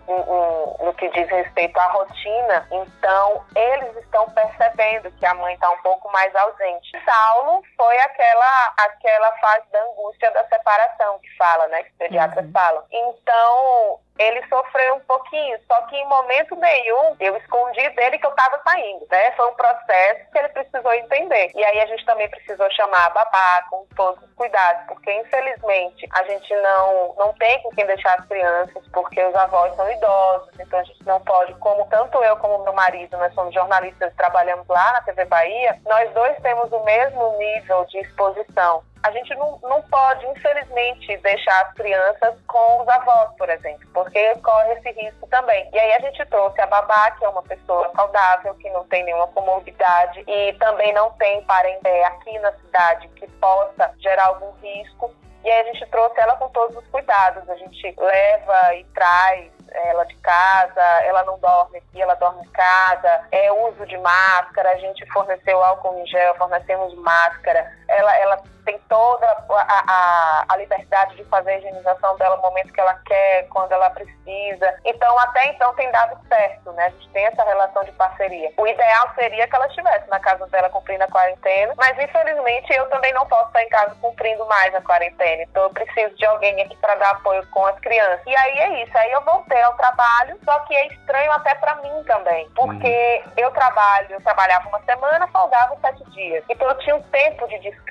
no 0.80 0.94
que 0.94 1.08
diz 1.10 1.28
respeito 1.28 1.78
à 1.78 1.86
rotina, 1.86 2.66
então 2.70 3.44
eles 3.54 3.96
estão 3.98 4.28
percebendo 4.30 5.10
que 5.12 5.26
a 5.26 5.34
mãe 5.34 5.54
está 5.54 5.70
um 5.70 5.82
pouco 5.82 6.10
mais 6.10 6.34
ausente. 6.34 6.92
Saulo 7.04 7.62
foi 7.76 7.98
aquela 7.98 8.74
aquela 8.78 9.32
fase 9.38 9.64
da 9.70 9.82
angústia 9.84 10.30
da 10.30 10.44
separação 10.48 11.18
que 11.20 11.36
fala, 11.36 11.66
né, 11.68 11.82
que 11.82 11.90
os 11.90 11.96
pediatras 11.96 12.44
uhum. 12.44 12.52
falam. 12.52 12.84
Então, 12.90 14.00
ele 14.18 14.46
sofreu 14.48 14.96
um 14.96 15.00
pouquinho, 15.00 15.58
só 15.66 15.80
que 15.82 15.96
em 15.96 16.06
momento 16.06 16.54
nenhum 16.56 17.16
eu 17.18 17.36
escondi 17.36 17.88
dele 17.90 18.18
que 18.18 18.26
eu 18.26 18.30
estava 18.30 18.60
saindo, 18.62 19.06
né? 19.10 19.30
Foi 19.32 19.48
um 19.48 19.54
processo 19.54 20.30
que 20.30 20.38
ele 20.38 20.48
precisou 20.48 20.92
entender. 20.92 21.50
E 21.54 21.64
aí 21.64 21.80
a 21.80 21.86
gente 21.86 22.04
também 22.04 22.28
precisou 22.28 22.70
chamar 22.72 23.06
a 23.06 23.10
babá 23.10 23.64
com 23.70 23.86
todos 23.96 24.22
os 24.22 24.32
cuidados, 24.34 24.86
porque 24.86 25.12
infelizmente 25.12 26.06
a 26.12 26.24
gente 26.24 26.54
não, 26.56 27.14
não 27.16 27.32
tem 27.34 27.51
com 27.60 27.70
quem 27.70 27.86
deixar 27.86 28.18
as 28.18 28.26
crianças, 28.26 28.82
porque 28.92 29.22
os 29.24 29.34
avós 29.34 29.74
são 29.76 29.90
idosos, 29.90 30.48
então 30.58 30.78
a 30.78 30.84
gente 30.84 31.04
não 31.04 31.20
pode, 31.20 31.54
como 31.54 31.86
tanto 31.86 32.22
eu 32.22 32.36
como 32.36 32.64
meu 32.64 32.72
marido, 32.72 33.16
nós 33.16 33.34
somos 33.34 33.54
jornalistas 33.54 34.12
trabalhamos 34.16 34.66
lá 34.68 34.92
na 34.92 35.00
TV 35.02 35.24
Bahia, 35.24 35.78
nós 35.86 36.10
dois 36.12 36.36
temos 36.38 36.70
o 36.72 36.84
mesmo 36.84 37.36
nível 37.38 37.84
de 37.86 37.98
exposição 37.98 38.82
a 39.02 39.10
gente 39.10 39.34
não, 39.34 39.58
não 39.62 39.82
pode, 39.82 40.24
infelizmente, 40.26 41.16
deixar 41.18 41.60
as 41.62 41.74
crianças 41.74 42.34
com 42.46 42.82
os 42.82 42.88
avós, 42.88 43.30
por 43.36 43.50
exemplo, 43.50 43.86
porque 43.92 44.34
corre 44.36 44.74
esse 44.74 44.92
risco 44.92 45.26
também. 45.28 45.68
E 45.72 45.78
aí 45.78 45.92
a 45.94 46.00
gente 46.00 46.24
trouxe 46.26 46.60
a 46.60 46.66
babá, 46.66 47.10
que 47.10 47.24
é 47.24 47.28
uma 47.28 47.42
pessoa 47.42 47.90
saudável, 47.96 48.54
que 48.54 48.70
não 48.70 48.84
tem 48.84 49.02
nenhuma 49.04 49.26
comorbidade 49.28 50.22
e 50.26 50.52
também 50.54 50.92
não 50.92 51.10
tem 51.14 51.42
parente 51.42 51.88
aqui 52.06 52.38
na 52.38 52.52
cidade 52.52 53.08
que 53.08 53.26
possa 53.26 53.92
gerar 53.98 54.26
algum 54.26 54.52
risco 54.62 55.12
E 55.44 55.50
aí 55.50 55.60
a 55.60 55.72
gente 55.72 55.86
trouxe 55.86 56.20
ela 56.20 56.36
com 56.36 56.48
todos 56.50 56.76
os 56.76 56.86
cuidados. 56.88 57.48
A 57.48 57.56
gente 57.56 57.94
leva 57.98 58.74
e 58.74 58.84
traz 58.94 59.50
ela 59.74 60.04
de 60.04 60.14
casa, 60.16 60.82
ela 61.04 61.24
não 61.24 61.38
dorme 61.38 61.78
aqui, 61.78 62.00
ela 62.00 62.14
dorme 62.14 62.44
em 62.44 62.50
casa, 62.50 63.26
é 63.30 63.50
uso 63.52 63.86
de 63.86 63.96
máscara, 63.98 64.70
a 64.70 64.76
gente 64.76 65.04
forneceu 65.12 65.62
álcool 65.62 65.98
em 65.98 66.06
gel, 66.06 66.34
fornecemos 66.36 66.94
máscara, 66.96 67.72
ela, 67.92 68.16
ela 68.18 68.42
tem 68.64 68.78
toda 68.88 69.26
a, 69.26 69.84
a, 69.88 70.44
a, 70.48 70.56
liberdade 70.56 71.16
de 71.16 71.24
fazer 71.24 71.50
a 71.50 71.58
higienização 71.58 72.16
dela 72.16 72.36
no 72.36 72.42
momento 72.42 72.72
que 72.72 72.80
ela 72.80 72.94
quer, 73.06 73.48
quando 73.48 73.72
ela 73.72 73.90
precisa. 73.90 74.74
Então, 74.84 75.18
até 75.18 75.48
então 75.48 75.74
tem 75.74 75.90
dado 75.90 76.18
certo, 76.28 76.72
né? 76.72 76.86
A 76.86 76.90
gente 76.90 77.08
tem 77.10 77.26
essa 77.26 77.44
relação 77.44 77.84
de 77.84 77.92
parceria. 77.92 78.52
O 78.56 78.66
ideal 78.66 79.10
seria 79.14 79.46
que 79.48 79.56
ela 79.56 79.66
estivesse 79.66 80.08
na 80.08 80.20
casa 80.20 80.46
dela 80.48 80.70
cumprindo 80.70 81.04
a 81.04 81.08
quarentena, 81.08 81.74
mas 81.76 81.98
infelizmente 81.98 82.72
eu 82.72 82.88
também 82.88 83.12
não 83.12 83.26
posso 83.26 83.48
estar 83.48 83.62
em 83.62 83.68
casa 83.68 83.94
cumprindo 84.00 84.46
mais 84.46 84.74
a 84.74 84.80
quarentena. 84.80 85.42
Então, 85.42 85.64
eu 85.64 85.70
preciso 85.70 86.14
de 86.16 86.24
alguém 86.26 86.60
aqui 86.62 86.76
para 86.76 86.94
dar 86.94 87.10
apoio 87.10 87.46
com 87.48 87.66
as 87.66 87.78
crianças. 87.80 88.20
E 88.26 88.36
aí 88.36 88.58
é 88.58 88.82
isso. 88.84 88.96
Aí 88.96 89.10
eu 89.12 89.22
voltei 89.22 89.60
ao 89.62 89.74
trabalho, 89.74 90.38
só 90.44 90.58
que 90.60 90.74
é 90.74 90.86
estranho 90.86 91.32
até 91.32 91.54
para 91.56 91.76
mim 91.76 92.04
também, 92.04 92.48
porque 92.54 93.22
uhum. 93.26 93.32
eu 93.36 93.50
trabalho, 93.50 94.08
eu 94.10 94.22
trabalhava 94.22 94.68
uma 94.68 94.80
semana, 94.84 95.26
folgava 95.28 95.76
sete 95.80 96.04
dias. 96.10 96.44
Então, 96.48 96.68
eu 96.68 96.78
tinha 96.78 96.96
um 96.96 97.02
tempo 97.02 97.46
de 97.48 97.58
descanso 97.58 97.81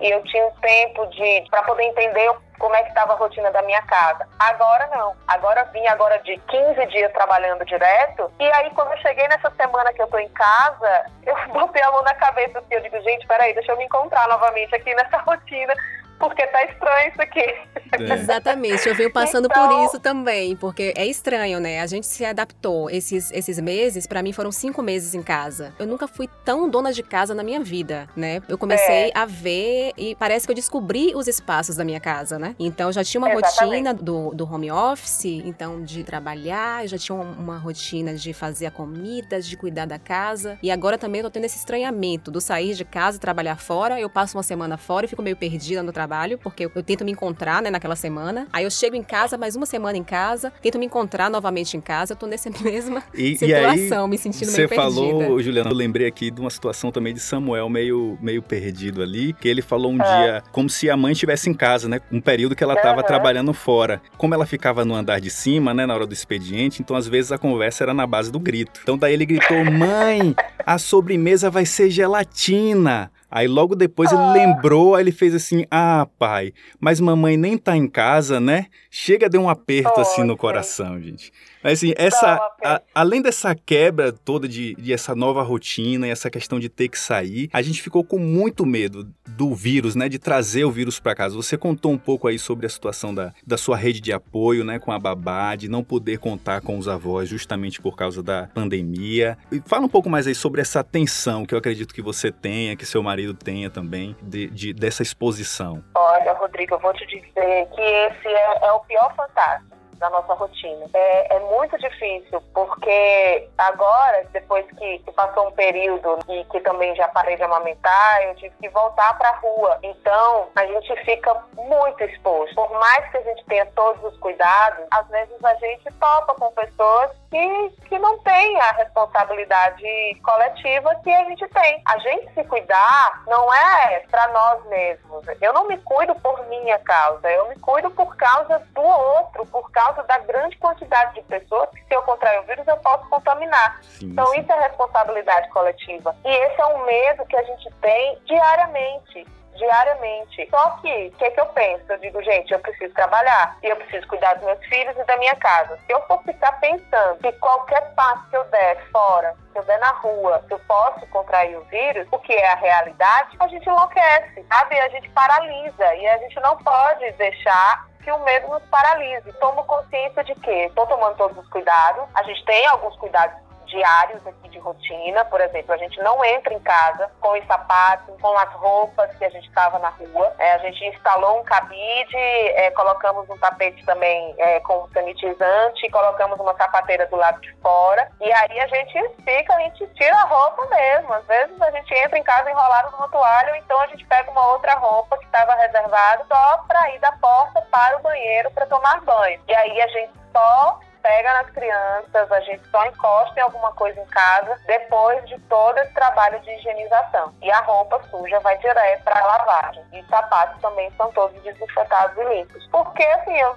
e 0.00 0.10
eu 0.10 0.22
tinha 0.24 0.46
um 0.46 0.50
tempo 0.60 1.06
de 1.06 1.44
para 1.50 1.62
poder 1.62 1.84
entender 1.84 2.30
como 2.58 2.74
é 2.74 2.82
que 2.82 2.88
estava 2.88 3.12
a 3.12 3.16
rotina 3.16 3.50
da 3.50 3.62
minha 3.62 3.82
casa. 3.82 4.26
Agora 4.38 4.86
não. 4.88 5.14
Agora 5.28 5.64
vim 5.72 5.86
agora 5.86 6.18
de 6.18 6.36
15 6.36 6.86
dias 6.86 7.12
trabalhando 7.12 7.64
direto. 7.64 8.30
E 8.38 8.44
aí, 8.52 8.70
quando 8.70 8.92
eu 8.92 8.98
cheguei 8.98 9.26
nessa 9.28 9.50
semana 9.52 9.92
que 9.92 10.02
eu 10.02 10.08
tô 10.08 10.18
em 10.18 10.28
casa, 10.30 11.06
eu 11.24 11.36
botei 11.52 11.82
a 11.82 11.92
mão 11.92 12.02
na 12.02 12.14
cabeça 12.14 12.58
assim, 12.58 12.74
eu 12.74 12.80
digo, 12.80 13.00
gente, 13.02 13.26
peraí, 13.26 13.54
deixa 13.54 13.72
eu 13.72 13.76
me 13.76 13.84
encontrar 13.84 14.26
novamente 14.28 14.74
aqui 14.74 14.94
nessa 14.94 15.18
rotina 15.18 15.74
porque 16.18 16.46
tá 16.48 16.64
estranho 16.64 17.08
isso 17.10 17.22
aqui. 17.22 17.56
É. 17.92 18.12
Exatamente, 18.14 18.88
eu 18.88 18.94
venho 18.94 19.10
passando 19.10 19.46
então... 19.46 19.68
por 19.68 19.84
isso 19.84 19.98
também, 19.98 20.56
porque 20.56 20.92
é 20.96 21.06
estranho, 21.06 21.60
né? 21.60 21.80
A 21.80 21.86
gente 21.86 22.06
se 22.06 22.24
adaptou. 22.24 22.90
Esses, 22.90 23.30
esses 23.32 23.58
meses, 23.58 24.06
para 24.06 24.22
mim, 24.22 24.32
foram 24.32 24.52
cinco 24.52 24.82
meses 24.82 25.14
em 25.14 25.22
casa. 25.22 25.72
Eu 25.78 25.86
nunca 25.86 26.06
fui 26.06 26.28
tão 26.44 26.68
dona 26.68 26.92
de 26.92 27.02
casa 27.02 27.34
na 27.34 27.42
minha 27.42 27.60
vida, 27.60 28.08
né? 28.16 28.42
Eu 28.48 28.58
comecei 28.58 29.08
é. 29.08 29.12
a 29.14 29.24
ver 29.24 29.92
e 29.96 30.14
parece 30.16 30.46
que 30.46 30.50
eu 30.50 30.54
descobri 30.54 31.12
os 31.14 31.26
espaços 31.26 31.76
da 31.76 31.84
minha 31.84 32.00
casa, 32.00 32.38
né? 32.38 32.54
Então, 32.58 32.88
eu 32.88 32.92
já 32.92 33.04
tinha 33.04 33.20
uma 33.20 33.30
Exatamente. 33.30 33.60
rotina 33.60 33.94
do, 33.94 34.34
do 34.34 34.52
home 34.52 34.70
office, 34.70 35.24
então, 35.24 35.82
de 35.82 36.04
trabalhar, 36.04 36.84
eu 36.84 36.88
já 36.88 36.98
tinha 36.98 37.16
uma 37.16 37.58
rotina 37.58 38.14
de 38.14 38.32
fazer 38.32 38.66
a 38.66 38.70
comida, 38.70 39.40
de 39.40 39.56
cuidar 39.56 39.86
da 39.86 39.98
casa. 39.98 40.58
E 40.62 40.70
agora 40.70 40.98
também 40.98 41.20
eu 41.20 41.24
tô 41.24 41.30
tendo 41.30 41.44
esse 41.44 41.58
estranhamento 41.58 42.30
do 42.30 42.40
sair 42.40 42.74
de 42.74 42.84
casa 42.84 43.16
e 43.16 43.20
trabalhar 43.20 43.56
fora. 43.56 44.00
Eu 44.00 44.10
passo 44.10 44.36
uma 44.36 44.42
semana 44.42 44.76
fora 44.76 45.06
e 45.06 45.08
fico 45.08 45.22
meio 45.22 45.36
perdida 45.36 45.82
no 45.82 45.92
trabalho 45.92 46.08
trabalho, 46.08 46.38
porque 46.38 46.64
eu, 46.64 46.72
eu, 46.74 46.82
tento 46.82 47.04
me 47.04 47.12
encontrar, 47.12 47.62
né, 47.62 47.70
naquela 47.78 47.96
semana. 47.96 48.46
Aí 48.52 48.64
eu 48.64 48.70
chego 48.70 48.96
em 48.96 49.02
casa, 49.02 49.38
mais 49.38 49.56
uma 49.56 49.64
semana 49.64 49.96
em 49.96 50.04
casa, 50.04 50.52
tento 50.60 50.78
me 50.78 50.86
encontrar 50.86 51.30
novamente 51.30 51.76
em 51.76 51.80
casa. 51.80 52.12
Eu 52.12 52.16
tô 52.16 52.26
nessa 52.26 52.50
mesma 52.62 53.02
e, 53.14 53.36
situação, 53.36 53.48
e 53.48 54.04
aí, 54.04 54.08
me 54.08 54.18
sentindo 54.18 54.52
meio 54.52 54.68
perdida. 54.68 54.90
Você 54.90 55.00
falou, 55.00 55.40
Juliana, 55.40 55.70
eu 55.70 55.74
lembrei 55.74 56.06
aqui 56.06 56.30
de 56.30 56.40
uma 56.40 56.50
situação 56.50 56.90
também 56.90 57.14
de 57.14 57.20
Samuel 57.20 57.68
meio, 57.68 58.18
meio 58.20 58.42
perdido 58.42 59.02
ali, 59.02 59.32
que 59.32 59.48
ele 59.48 59.62
falou 59.62 59.92
um 59.92 60.02
é. 60.02 60.04
dia 60.04 60.42
como 60.52 60.68
se 60.68 60.90
a 60.90 60.96
mãe 60.96 61.12
estivesse 61.12 61.48
em 61.48 61.54
casa, 61.54 61.88
né? 61.88 62.00
Um 62.10 62.20
período 62.20 62.56
que 62.56 62.64
ela 62.64 62.74
estava 62.74 63.00
uhum. 63.00 63.06
trabalhando 63.06 63.54
fora. 63.54 64.02
Como 64.16 64.34
ela 64.34 64.44
ficava 64.44 64.84
no 64.84 64.94
andar 64.94 65.20
de 65.20 65.30
cima, 65.30 65.72
né, 65.72 65.86
na 65.86 65.94
hora 65.94 66.06
do 66.06 66.12
expediente, 66.12 66.82
então 66.82 66.96
às 66.96 67.06
vezes 67.06 67.32
a 67.32 67.38
conversa 67.38 67.84
era 67.84 67.94
na 67.94 68.06
base 68.06 68.30
do 68.30 68.40
grito. 68.40 68.80
Então 68.82 68.98
daí 68.98 69.12
ele 69.12 69.24
gritou: 69.24 69.64
"Mãe, 69.64 70.34
a 70.66 70.78
sobremesa 70.78 71.50
vai 71.50 71.64
ser 71.64 71.90
gelatina". 71.90 73.10
Aí 73.30 73.46
logo 73.46 73.74
depois 73.74 74.10
ele 74.10 74.32
lembrou, 74.32 74.94
aí 74.94 75.02
ele 75.02 75.12
fez 75.12 75.34
assim: 75.34 75.64
Ah, 75.70 76.06
pai, 76.18 76.52
mas 76.80 77.00
mamãe 77.00 77.36
nem 77.36 77.58
tá 77.58 77.76
em 77.76 77.86
casa, 77.86 78.40
né? 78.40 78.66
Chega 78.90 79.28
de 79.28 79.36
um 79.36 79.48
aperto 79.48 80.00
assim 80.00 80.24
no 80.24 80.36
coração, 80.36 81.00
gente. 81.00 81.30
Mas 81.68 81.80
assim, 81.80 81.92
essa, 81.98 82.40
a, 82.64 82.80
além 82.94 83.20
dessa 83.20 83.54
quebra 83.54 84.10
toda 84.10 84.48
de, 84.48 84.74
de, 84.76 84.90
essa 84.90 85.14
nova 85.14 85.42
rotina 85.42 86.06
e 86.06 86.10
essa 86.10 86.30
questão 86.30 86.58
de 86.58 86.70
ter 86.70 86.88
que 86.88 86.98
sair, 86.98 87.50
a 87.52 87.60
gente 87.60 87.82
ficou 87.82 88.02
com 88.02 88.18
muito 88.18 88.64
medo 88.64 89.06
do 89.26 89.54
vírus, 89.54 89.94
né? 89.94 90.08
De 90.08 90.18
trazer 90.18 90.64
o 90.64 90.70
vírus 90.70 90.98
para 90.98 91.14
casa. 91.14 91.36
Você 91.36 91.58
contou 91.58 91.92
um 91.92 91.98
pouco 91.98 92.26
aí 92.26 92.38
sobre 92.38 92.64
a 92.64 92.70
situação 92.70 93.14
da, 93.14 93.34
da 93.46 93.58
sua 93.58 93.76
rede 93.76 94.00
de 94.00 94.14
apoio, 94.14 94.64
né? 94.64 94.78
Com 94.78 94.92
a 94.92 94.98
babá, 94.98 95.54
de 95.56 95.68
não 95.68 95.84
poder 95.84 96.18
contar 96.18 96.62
com 96.62 96.78
os 96.78 96.88
avós 96.88 97.28
justamente 97.28 97.82
por 97.82 97.94
causa 97.94 98.22
da 98.22 98.48
pandemia. 98.54 99.36
E 99.52 99.60
fala 99.66 99.84
um 99.84 99.90
pouco 99.90 100.08
mais 100.08 100.26
aí 100.26 100.34
sobre 100.34 100.62
essa 100.62 100.82
tensão 100.82 101.44
que 101.44 101.52
eu 101.52 101.58
acredito 101.58 101.92
que 101.92 102.00
você 102.00 102.32
tenha, 102.32 102.76
que 102.76 102.86
seu 102.86 103.02
marido 103.02 103.34
tenha 103.34 103.68
também, 103.68 104.16
de, 104.22 104.48
de 104.48 104.72
dessa 104.72 105.02
exposição. 105.02 105.84
Olha, 105.94 106.32
Rodrigo, 106.32 106.76
eu 106.76 106.78
vou 106.78 106.94
te 106.94 107.04
dizer 107.04 107.68
que 107.74 107.82
esse 107.82 108.26
é, 108.26 108.68
é 108.68 108.72
o 108.72 108.80
pior 108.80 109.14
fantasma 109.14 109.77
da 109.98 110.10
nossa 110.10 110.34
rotina. 110.34 110.86
É, 110.94 111.36
é 111.36 111.40
muito 111.40 111.76
difícil, 111.78 112.40
porque 112.54 113.48
agora, 113.56 114.26
depois 114.32 114.64
que, 114.78 114.98
que, 115.00 115.12
passou 115.12 115.48
um 115.48 115.52
período 115.52 116.18
e 116.28 116.44
que 116.44 116.60
também 116.60 116.94
já 116.94 117.08
parei 117.08 117.36
de 117.36 117.42
amamentar, 117.42 118.22
eu 118.22 118.34
tive 118.36 118.54
que 118.60 118.68
voltar 118.68 119.16
para 119.18 119.30
a 119.30 119.36
rua. 119.36 119.78
Então, 119.82 120.48
a 120.56 120.66
gente 120.66 120.94
fica 121.04 121.34
muito 121.56 122.02
exposto. 122.04 122.54
Por 122.54 122.70
mais 122.78 123.10
que 123.10 123.18
a 123.18 123.22
gente 123.22 123.44
tenha 123.46 123.66
todos 123.74 124.02
os 124.04 124.18
cuidados, 124.18 124.84
às 124.90 125.06
vezes 125.08 125.44
a 125.44 125.54
gente 125.54 125.92
topa 125.98 126.34
com 126.34 126.50
pessoas 126.52 127.10
que, 127.30 127.70
que 127.88 127.98
não 127.98 128.18
têm 128.20 128.60
a 128.60 128.72
responsabilidade 128.72 129.84
coletiva 130.22 130.94
que 131.02 131.10
a 131.10 131.24
gente 131.24 131.46
tem. 131.48 131.82
A 131.86 131.98
gente 131.98 132.32
se 132.34 132.44
cuidar 132.44 133.22
não 133.26 133.52
é 133.52 134.00
para 134.10 134.28
nós 134.28 134.64
mesmos. 134.66 135.24
Eu 135.40 135.52
não 135.52 135.66
me 135.66 135.76
cuido 135.78 136.14
por 136.16 136.46
minha 136.46 136.78
causa, 136.78 137.30
eu 137.30 137.48
me 137.48 137.56
cuido 137.56 137.90
por 137.90 138.16
causa 138.16 138.58
do 138.74 138.82
outro, 138.82 139.44
por 139.46 139.70
causa 139.70 139.87
causa 139.88 140.02
da 140.04 140.18
grande 140.18 140.56
quantidade 140.58 141.14
de 141.14 141.22
pessoas 141.22 141.68
que, 141.70 141.80
se 141.84 141.94
eu 141.94 142.02
contrair 142.02 142.40
o 142.40 142.42
vírus, 142.44 142.66
eu 142.66 142.76
posso 142.78 143.08
contaminar. 143.08 143.78
Sim, 143.82 144.10
então, 144.10 144.26
sim. 144.26 144.40
isso 144.40 144.52
é 144.52 144.60
responsabilidade 144.60 145.48
coletiva. 145.50 146.14
E 146.24 146.28
esse 146.28 146.60
é 146.60 146.66
um 146.66 146.84
medo 146.84 147.24
que 147.26 147.36
a 147.36 147.42
gente 147.42 147.70
tem 147.80 148.18
diariamente 148.26 149.26
diariamente. 149.58 150.48
Só 150.50 150.70
que, 150.80 151.08
o 151.08 151.10
que, 151.12 151.24
é 151.24 151.30
que 151.30 151.40
eu 151.40 151.46
penso? 151.46 151.84
Eu 151.88 151.98
digo, 151.98 152.22
gente, 152.22 152.52
eu 152.52 152.58
preciso 152.60 152.94
trabalhar 152.94 153.58
e 153.62 153.68
eu 153.68 153.76
preciso 153.76 154.06
cuidar 154.08 154.34
dos 154.34 154.44
meus 154.44 154.64
filhos 154.66 154.96
e 154.96 155.04
da 155.04 155.16
minha 155.18 155.34
casa. 155.36 155.78
Se 155.86 155.92
eu 155.92 156.00
for 156.02 156.22
ficar 156.22 156.52
pensando 156.60 157.18
que 157.18 157.32
qualquer 157.32 157.94
passo 157.94 158.28
que 158.30 158.36
eu 158.36 158.44
der 158.44 158.82
fora, 158.90 159.34
se 159.52 159.58
eu 159.58 159.64
der 159.64 159.78
na 159.78 159.90
rua, 159.92 160.44
eu 160.48 160.58
posso 160.60 161.06
contrair 161.08 161.56
o 161.56 161.64
vírus, 161.64 162.06
o 162.10 162.18
que 162.18 162.32
é 162.32 162.52
a 162.52 162.56
realidade, 162.56 163.36
a 163.38 163.48
gente 163.48 163.68
enlouquece, 163.68 164.46
sabe? 164.48 164.78
A 164.78 164.88
gente 164.88 165.08
paralisa 165.10 165.94
e 165.94 166.06
a 166.06 166.18
gente 166.18 166.40
não 166.40 166.56
pode 166.58 167.10
deixar 167.12 167.86
que 168.02 168.12
o 168.12 168.18
medo 168.20 168.48
nos 168.48 168.62
paralise. 168.66 169.32
Tomo 169.34 169.64
consciência 169.64 170.24
de 170.24 170.34
que 170.36 170.50
estou 170.50 170.86
tomando 170.86 171.16
todos 171.16 171.36
os 171.36 171.48
cuidados, 171.50 172.04
a 172.14 172.22
gente 172.22 172.44
tem 172.44 172.66
alguns 172.66 172.96
cuidados 172.96 173.47
diários 173.68 174.26
aqui 174.26 174.48
de 174.48 174.58
rotina. 174.58 175.24
Por 175.26 175.40
exemplo, 175.40 175.72
a 175.72 175.76
gente 175.76 176.00
não 176.02 176.24
entra 176.24 176.52
em 176.52 176.60
casa 176.60 177.10
com 177.20 177.38
os 177.38 177.46
sapatos, 177.46 178.14
com 178.20 178.36
as 178.36 178.52
roupas 178.54 179.14
que 179.16 179.24
a 179.24 179.30
gente 179.30 179.48
estava 179.48 179.78
na 179.78 179.90
rua. 179.90 180.34
É, 180.38 180.52
a 180.52 180.58
gente 180.58 180.84
instalou 180.86 181.40
um 181.40 181.44
cabide, 181.44 182.16
é, 182.16 182.70
colocamos 182.72 183.28
um 183.30 183.38
tapete 183.38 183.84
também 183.84 184.34
é, 184.38 184.60
com 184.60 184.88
sanitizante, 184.88 185.90
colocamos 185.90 186.38
uma 186.40 186.56
sapateira 186.56 187.06
do 187.06 187.16
lado 187.16 187.40
de 187.40 187.52
fora. 187.56 188.10
E 188.20 188.32
aí 188.32 188.60
a 188.60 188.66
gente 188.66 189.08
fica, 189.24 189.54
a 189.54 189.60
gente 189.60 189.86
tira 189.94 190.16
a 190.16 190.24
roupa 190.24 190.66
mesmo. 190.66 191.12
Às 191.12 191.26
vezes 191.26 191.60
a 191.60 191.70
gente 191.70 191.94
entra 191.94 192.18
em 192.18 192.22
casa 192.22 192.50
enrolado 192.50 192.90
numa 192.92 193.08
toalha, 193.08 193.52
ou 193.52 193.56
então 193.56 193.80
a 193.80 193.86
gente 193.88 194.04
pega 194.06 194.30
uma 194.30 194.52
outra 194.52 194.74
roupa 194.74 195.18
que 195.18 195.24
estava 195.24 195.54
reservada 195.54 196.24
só 196.28 196.64
para 196.66 196.90
ir 196.94 196.98
da 197.00 197.12
porta 197.12 197.60
para 197.70 197.98
o 197.98 198.02
banheiro 198.02 198.50
para 198.50 198.66
tomar 198.66 199.00
banho. 199.02 199.40
E 199.46 199.54
aí 199.54 199.80
a 199.80 199.88
gente 199.88 200.12
só 200.32 200.80
pega 201.08 201.32
nas 201.32 201.50
crianças, 201.50 202.30
a 202.30 202.40
gente 202.40 202.68
só 202.68 202.84
encosta 202.84 203.40
em 203.40 203.42
alguma 203.42 203.72
coisa 203.72 203.98
em 203.98 204.06
casa 204.06 204.60
depois 204.66 205.26
de 205.26 205.38
todo 205.48 205.78
esse 205.78 205.94
trabalho 205.94 206.38
de 206.40 206.50
higienização. 206.50 207.32
E 207.40 207.50
a 207.50 207.60
roupa 207.60 207.98
suja 208.10 208.38
vai 208.40 208.58
direto 208.58 209.04
para 209.04 209.24
lavagem. 209.24 209.82
E 209.94 210.00
os 210.00 210.08
sapatos 210.08 210.60
também 210.60 210.92
são 210.98 211.10
todos 211.12 211.42
desinfetados 211.42 212.14
e 212.18 212.24
limpos. 212.24 212.66
Porque, 212.70 213.02
assim, 213.02 213.38
eu 213.40 213.56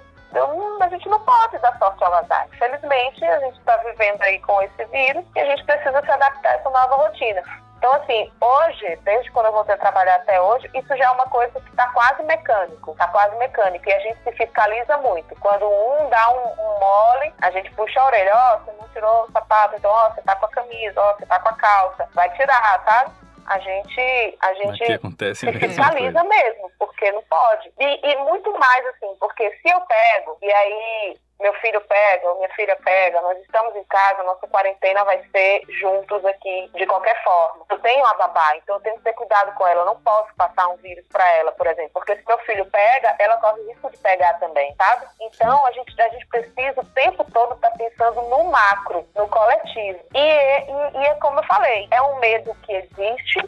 a 0.80 0.88
gente 0.88 1.10
não 1.10 1.20
pode 1.20 1.58
dar 1.58 1.78
sorte 1.78 2.02
ao 2.06 2.14
azar. 2.14 2.48
Infelizmente, 2.54 3.26
a 3.26 3.40
gente 3.40 3.60
está 3.60 3.76
vivendo 3.78 4.22
aí 4.22 4.40
com 4.40 4.62
esse 4.62 4.86
vírus 4.86 5.26
e 5.36 5.40
a 5.42 5.46
gente 5.46 5.66
precisa 5.66 6.02
se 6.02 6.10
adaptar 6.10 6.52
a 6.52 6.54
essa 6.54 6.70
nova 6.70 6.96
rotina. 6.96 7.44
Então, 7.82 7.94
assim, 7.94 8.32
hoje, 8.40 8.96
desde 8.98 9.32
quando 9.32 9.48
eu 9.48 9.54
voltei 9.54 9.74
a 9.74 9.78
trabalhar 9.80 10.14
até 10.18 10.40
hoje, 10.40 10.70
isso 10.72 10.96
já 10.96 11.06
é 11.06 11.10
uma 11.10 11.26
coisa 11.26 11.60
que 11.60 11.70
está 11.72 11.90
quase 11.90 12.22
mecânico, 12.22 12.92
está 12.92 13.08
quase 13.08 13.36
mecânico. 13.38 13.90
E 13.90 13.92
a 13.92 14.00
gente 14.02 14.22
se 14.24 14.32
fiscaliza 14.34 14.98
muito. 15.00 15.36
Quando 15.40 15.66
um 15.66 16.08
dá 16.08 16.30
um, 16.30 16.62
um 16.62 16.80
mole, 16.80 17.34
a 17.42 17.50
gente 17.50 17.72
puxa 17.72 18.00
a 18.00 18.06
orelha, 18.06 18.32
ó, 18.36 18.54
oh, 18.54 18.60
você 18.60 18.72
não 18.80 18.88
tirou 18.90 19.24
o 19.24 19.32
sapato, 19.32 19.76
então, 19.76 19.90
ó, 19.90 20.06
oh, 20.06 20.14
você 20.14 20.22
tá 20.22 20.36
com 20.36 20.46
a 20.46 20.50
camisa, 20.50 21.02
ó, 21.02 21.10
oh, 21.10 21.18
você 21.18 21.26
tá 21.26 21.40
com 21.40 21.50
a 21.50 21.54
calça, 21.54 22.08
vai 22.14 22.30
tirar, 22.36 22.86
tá? 22.86 23.12
A 23.48 23.58
gente, 23.58 24.38
a 24.42 24.54
gente 24.54 24.94
acontece 24.94 25.40
se 25.40 25.52
fiscaliza 25.52 26.24
mesmo, 26.24 26.72
porque 26.78 27.12
não 27.12 27.24
pode. 27.24 27.74
E, 27.80 28.12
e 28.12 28.16
muito 28.26 28.52
mais 28.60 28.86
assim, 28.90 29.16
porque 29.20 29.50
se 29.60 29.70
eu 29.70 29.82
pego 29.82 30.38
e 30.40 30.54
aí 30.54 31.18
meu 31.42 31.54
filho 31.56 31.82
pega, 31.82 32.30
ou 32.30 32.38
minha 32.38 32.50
filha 32.50 32.78
pega, 32.84 33.22
nós 33.22 33.38
estamos 33.40 33.76
em 33.76 33.84
casa, 33.86 34.24
nossa 34.24 34.48
quarentena 34.48 35.04
vai 35.04 35.22
ser 35.32 35.64
juntos 35.80 36.24
aqui, 36.26 36.70
de 36.76 36.86
qualquer 36.86 37.22
forma. 37.24 37.66
Eu 37.70 37.80
tenho 37.80 38.06
a 38.06 38.14
babá, 38.14 38.56
então 38.58 38.76
eu 38.76 38.82
tenho 38.82 38.98
que 38.98 39.04
ter 39.04 39.14
cuidado 39.14 39.54
com 39.56 39.68
ela, 39.68 39.82
eu 39.82 39.86
não 39.86 40.02
posso 40.02 40.34
passar 40.36 40.68
um 40.70 40.78
vírus 40.78 41.06
para 41.08 41.28
ela, 41.38 41.52
por 41.52 41.68
exemplo, 41.68 41.92
porque 41.94 42.16
se 42.16 42.24
meu 42.28 42.38
filho 42.40 42.66
pega, 42.66 43.16
ela 43.20 43.38
corre 43.38 43.62
risco 43.64 43.90
de 43.90 43.98
pegar 43.98 44.34
também, 44.40 44.74
sabe? 44.76 45.06
Então 45.22 45.66
a 45.66 45.72
gente, 45.72 46.02
a 46.02 46.10
gente 46.10 46.28
precisa 46.28 46.82
o 46.82 46.86
tempo 46.86 47.26
todo 47.32 47.56
estar 47.56 47.70
tá 47.70 47.78
pensando 47.78 48.22
no 48.22 48.44
macro, 48.46 49.08
no 49.16 49.28
coletivo. 49.28 50.00
E, 50.14 50.20
e, 50.20 51.00
e 51.00 51.06
é 51.06 51.16
como 51.16 51.40
eu 51.40 51.44
falei, 51.44 51.88
é 51.92 52.02
um 52.02 52.20
medo 52.20 52.56
que 52.64 52.74
existe, 52.74 53.40